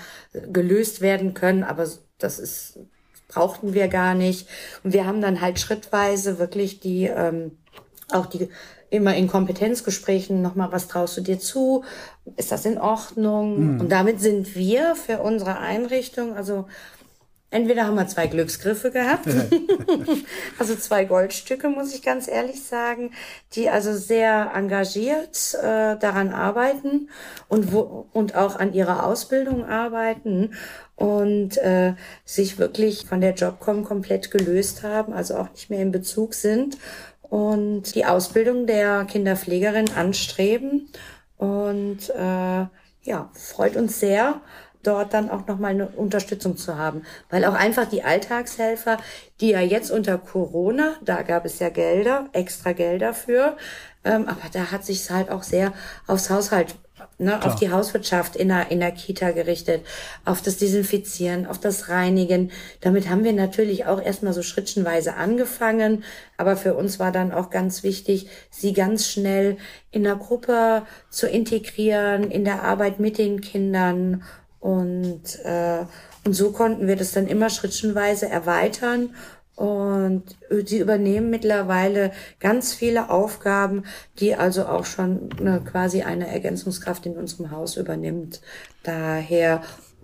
gelöst 0.52 1.02
werden 1.02 1.34
können, 1.34 1.63
aber 1.63 1.88
das 2.19 2.39
ist, 2.39 2.80
brauchten 3.27 3.73
wir 3.73 3.88
gar 3.88 4.13
nicht. 4.13 4.47
Und 4.84 4.93
wir 4.93 5.06
haben 5.06 5.21
dann 5.21 5.41
halt 5.41 5.60
schrittweise 5.60 6.39
wirklich 6.39 6.80
die, 6.80 7.06
ähm, 7.06 7.58
auch 8.12 8.25
die 8.25 8.49
immer 8.89 9.15
in 9.15 9.27
Kompetenzgesprächen 9.27 10.41
nochmal, 10.41 10.71
was 10.71 10.88
traust 10.88 11.17
du 11.17 11.21
dir 11.21 11.39
zu? 11.39 11.84
Ist 12.38 12.51
das 12.51 12.65
in 12.65 12.77
Ordnung? 12.77 13.73
Mhm. 13.73 13.82
Und 13.82 13.91
damit 13.91 14.21
sind 14.21 14.56
wir 14.56 14.95
für 14.95 15.19
unsere 15.19 15.60
Einrichtung, 15.60 16.36
also 16.36 16.67
entweder 17.50 17.86
haben 17.86 17.96
wir 17.96 18.08
zwei 18.08 18.28
Glücksgriffe 18.28 18.92
gehabt, 18.92 19.28
also 20.60 20.76
zwei 20.76 21.06
Goldstücke, 21.06 21.70
muss 21.70 21.94
ich 21.94 22.02
ganz 22.04 22.28
ehrlich 22.28 22.64
sagen, 22.64 23.12
die 23.54 23.70
also 23.70 23.96
sehr 23.96 24.52
engagiert 24.54 25.56
äh, 25.56 25.98
daran 25.98 26.34
arbeiten 26.34 27.10
und, 27.48 27.72
wo, 27.72 28.08
und 28.14 28.36
auch 28.36 28.58
an 28.58 28.74
ihrer 28.74 29.06
Ausbildung 29.06 29.66
arbeiten 29.66 30.56
und 30.96 31.58
äh, 31.58 31.94
sich 32.26 32.58
wirklich 32.58 33.06
von 33.06 33.22
der 33.22 33.34
Jobcom 33.34 33.84
komplett 33.84 34.32
gelöst 34.32 34.84
haben, 34.84 35.14
also 35.14 35.38
auch 35.38 35.50
nicht 35.52 35.70
mehr 35.70 35.82
in 35.82 35.92
Bezug 35.92 36.34
sind 36.34 36.78
und 37.22 37.96
die 37.96 38.06
Ausbildung 38.06 38.68
der 38.68 39.06
Kinderpflegerin 39.06 39.92
anstreben. 39.96 40.90
Und 41.38 42.10
äh, 42.10 42.66
ja, 43.04 43.30
freut 43.34 43.76
uns 43.76 44.00
sehr, 44.00 44.42
dort 44.84 45.13
dann 45.13 45.30
auch 45.30 45.48
nochmal 45.48 45.72
eine 45.72 45.88
Unterstützung 45.88 46.58
zu 46.58 46.78
haben. 46.78 47.04
Weil 47.30 47.46
auch 47.46 47.54
einfach 47.54 47.88
die 47.88 48.04
Alltagshelfer, 48.04 48.98
die 49.42 49.50
ja 49.50 49.62
jetzt 49.62 49.92
unter 49.92 50.18
Corona, 50.18 50.96
da 51.04 51.22
gab 51.22 51.46
es 51.46 51.60
ja 51.60 51.70
Gelder, 51.70 52.28
extra 52.34 52.74
Gelder 52.74 53.13
für, 53.13 53.58
ähm, 54.04 54.28
aber 54.28 54.50
da 54.52 54.72
hat 54.72 54.86
sich 54.86 55.10
halt 55.10 55.30
auch 55.30 55.44
sehr 55.44 55.74
aufs 56.08 56.30
Haushalt 56.30 56.76
ne, 57.18 57.44
auf 57.44 57.56
die 57.56 57.72
Hauswirtschaft 57.72 58.36
in 58.36 58.50
der, 58.50 58.72
in 58.72 58.80
der 58.80 58.92
Kita 58.92 59.32
gerichtet, 59.32 59.86
auf 60.26 60.42
das 60.42 60.58
Desinfizieren, 60.58 61.46
auf 61.46 61.60
das 61.60 61.90
Reinigen. 61.90 62.52
Damit 62.82 63.10
haben 63.10 63.24
wir 63.24 63.34
natürlich 63.34 63.86
auch 63.86 64.02
erstmal 64.02 64.34
so 64.34 64.44
schrittchenweise 64.44 65.16
angefangen. 65.16 66.04
Aber 66.38 66.58
für 66.58 66.76
uns 66.76 67.00
war 67.00 67.12
dann 67.12 67.32
auch 67.32 67.50
ganz 67.50 67.84
wichtig, 67.84 68.30
sie 68.50 68.74
ganz 68.74 69.08
schnell 69.08 69.58
in 69.92 70.04
der 70.04 70.16
Gruppe 70.16 70.84
zu 71.10 71.28
integrieren, 71.28 72.30
in 72.32 72.46
der 72.46 72.63
Arbeit 72.63 73.00
mit 73.00 73.18
den 73.18 73.42
Kindern. 73.42 74.24
Und, 74.60 75.43
äh, 75.43 75.86
und 76.26 76.34
so 76.34 76.52
konnten 76.52 76.88
wir 76.88 76.96
das 76.96 77.12
dann 77.12 77.28
immer 77.28 77.50
schrittchenweise 77.50 78.28
erweitern 78.28 79.13
und 79.58 80.24
sie 80.65 80.78
übernehmen 80.78 81.32
mittlerweile 81.32 82.12
ganz 82.39 82.76
viele 82.76 83.10
Aufgaben, 83.10 83.86
die 84.20 84.36
also 84.36 84.67
auch 84.67 84.86
schon 84.86 85.32
eine, 85.39 85.62
quasi 85.62 86.04
eine 86.04 86.28
Ergänzungskraft 86.28 87.08
in 87.08 87.17
unserem 87.17 87.50
Haus 87.50 87.76
übernimmt. 87.76 88.39
Daher 88.84 89.63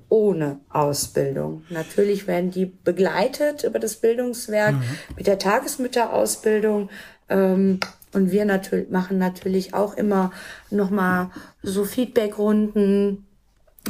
ohne 0.10 0.60
Ausbildung. 0.70 1.66
Natürlich 1.70 2.26
werden 2.26 2.50
die 2.50 2.66
begleitet 2.66 3.64
über 3.64 3.78
das 3.78 3.98
Bildungswerk 3.98 4.74
mhm. 4.74 4.84
mit 5.18 5.28
der 5.28 5.38
Tagesmütterausbildung. 5.38 6.90
Ähm, 7.30 7.80
und 8.12 8.32
wir 8.32 8.46
natürlich 8.46 8.90
machen 8.90 9.20
natürlich 9.20 9.76
auch 9.76 9.96
immer 9.96 10.32
noch 10.72 10.90
mal 10.90 11.30
so 11.62 11.84
Feedbackrunden 11.84 13.26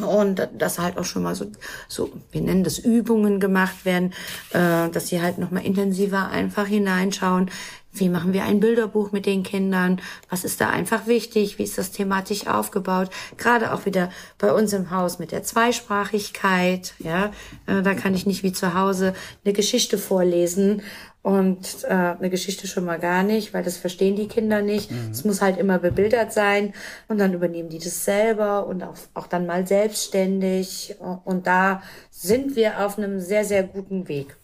und 0.02 0.50
dass 0.58 0.80
halt 0.80 0.98
auch 0.98 1.06
schon 1.06 1.24
mal 1.24 1.36
so, 1.36 1.46
so 1.88 2.12
wir 2.32 2.42
nennen 2.42 2.64
das 2.64 2.80
Übungen 2.80 3.40
gemacht 3.40 3.86
werden, 3.86 4.14
äh, 4.52 4.90
dass 4.90 5.08
sie 5.08 5.22
halt 5.22 5.38
noch 5.38 5.52
mal 5.52 5.64
intensiver 5.64 6.30
einfach 6.30 6.66
hineinschauen. 6.66 7.52
Wie 7.96 8.10
machen 8.10 8.34
wir 8.34 8.44
ein 8.44 8.60
Bilderbuch 8.60 9.12
mit 9.12 9.28
den 9.28 9.44
Kindern? 9.44 10.02
Was 10.32 10.44
ist 10.44 10.60
da 10.60 10.72
einfach 10.72 11.06
wichtig? 11.06 11.60
Wie 11.60 11.64
ist 11.64 11.78
das 11.78 11.92
thematisch 11.92 12.48
aufgebaut? 12.48 13.12
Gerade 13.38 13.72
auch 13.72 13.86
wieder 13.86 14.10
bei 14.40 14.52
uns 14.52 14.74
im 14.74 14.90
Haus 14.90 15.20
mit 15.20 15.32
der 15.32 15.44
Zweisprachigkeit. 15.44 16.96
Ja, 16.98 17.32
äh, 17.68 17.84
da 17.84 17.94
kann 17.94 18.16
ich 18.16 18.26
nicht 18.26 18.42
wie 18.42 18.52
zu 18.52 18.74
Hause 18.74 19.14
eine 19.46 19.54
Geschichte 19.54 20.00
vorlesen 20.00 20.82
und 21.24 21.86
äh, 21.86 21.88
eine 21.88 22.30
Geschichte 22.30 22.68
schon 22.68 22.84
mal 22.84 23.00
gar 23.00 23.24
nicht, 23.24 23.54
weil 23.54 23.64
das 23.64 23.78
verstehen 23.78 24.18
die 24.18 24.28
Kinder 24.28 24.62
nicht. 24.62 24.92
Mhm. 24.92 25.10
Es 25.10 25.24
muss 25.24 25.42
halt 25.42 25.58
immer 25.58 25.80
bebildert 25.80 26.34
sein 26.34 26.74
und 27.08 27.18
dann 27.18 27.34
übernehmen 27.34 27.70
die 27.70 27.80
das 27.80 28.04
selber 28.04 28.68
und 28.68 28.84
auch, 28.84 28.96
auch 29.14 29.28
dann 29.28 29.46
mal 29.46 29.66
selbstständig. 29.66 30.98
Und 31.24 31.48
da 31.48 31.82
sind 32.12 32.58
wir 32.58 32.86
auf 32.86 32.98
einem 32.98 33.22
sehr, 33.22 33.46
sehr 33.46 33.64
guten 33.64 34.10
Weg. 34.10 34.36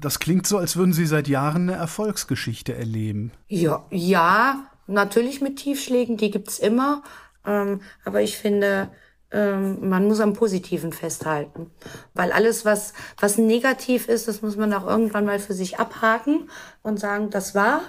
Das 0.00 0.18
klingt 0.18 0.46
so, 0.46 0.56
als 0.56 0.76
würden 0.76 0.94
Sie 0.94 1.06
seit 1.06 1.28
Jahren 1.28 1.68
eine 1.68 1.78
Erfolgsgeschichte 1.78 2.74
erleben. 2.74 3.30
Ja, 3.48 3.84
ja, 3.90 4.64
natürlich 4.86 5.42
mit 5.42 5.56
Tiefschlägen, 5.56 6.16
die 6.16 6.30
gibt's 6.30 6.58
immer. 6.58 7.02
Ähm, 7.46 7.82
aber 8.06 8.22
ich 8.22 8.38
finde, 8.38 8.88
ähm, 9.34 9.88
man 9.88 10.06
muss 10.06 10.20
am 10.20 10.32
Positiven 10.32 10.92
festhalten. 10.92 11.70
Weil 12.14 12.32
alles, 12.32 12.64
was, 12.64 12.94
was 13.20 13.36
negativ 13.36 14.08
ist, 14.08 14.28
das 14.28 14.40
muss 14.40 14.56
man 14.56 14.72
auch 14.72 14.86
irgendwann 14.86 15.26
mal 15.26 15.38
für 15.38 15.54
sich 15.54 15.78
abhaken 15.78 16.48
und 16.82 17.00
sagen, 17.00 17.30
das 17.30 17.54
war. 17.54 17.80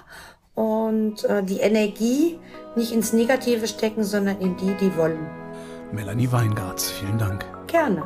Und 0.55 1.23
äh, 1.25 1.43
die 1.43 1.59
Energie 1.59 2.39
nicht 2.75 2.91
ins 2.91 3.13
Negative 3.13 3.67
stecken, 3.67 4.03
sondern 4.03 4.39
in 4.39 4.57
die, 4.57 4.73
die 4.79 4.95
wollen. 4.97 5.27
Melanie 5.91 6.31
Weingarts, 6.31 6.91
vielen 6.91 7.17
Dank. 7.17 7.45
Gerne. 7.67 8.03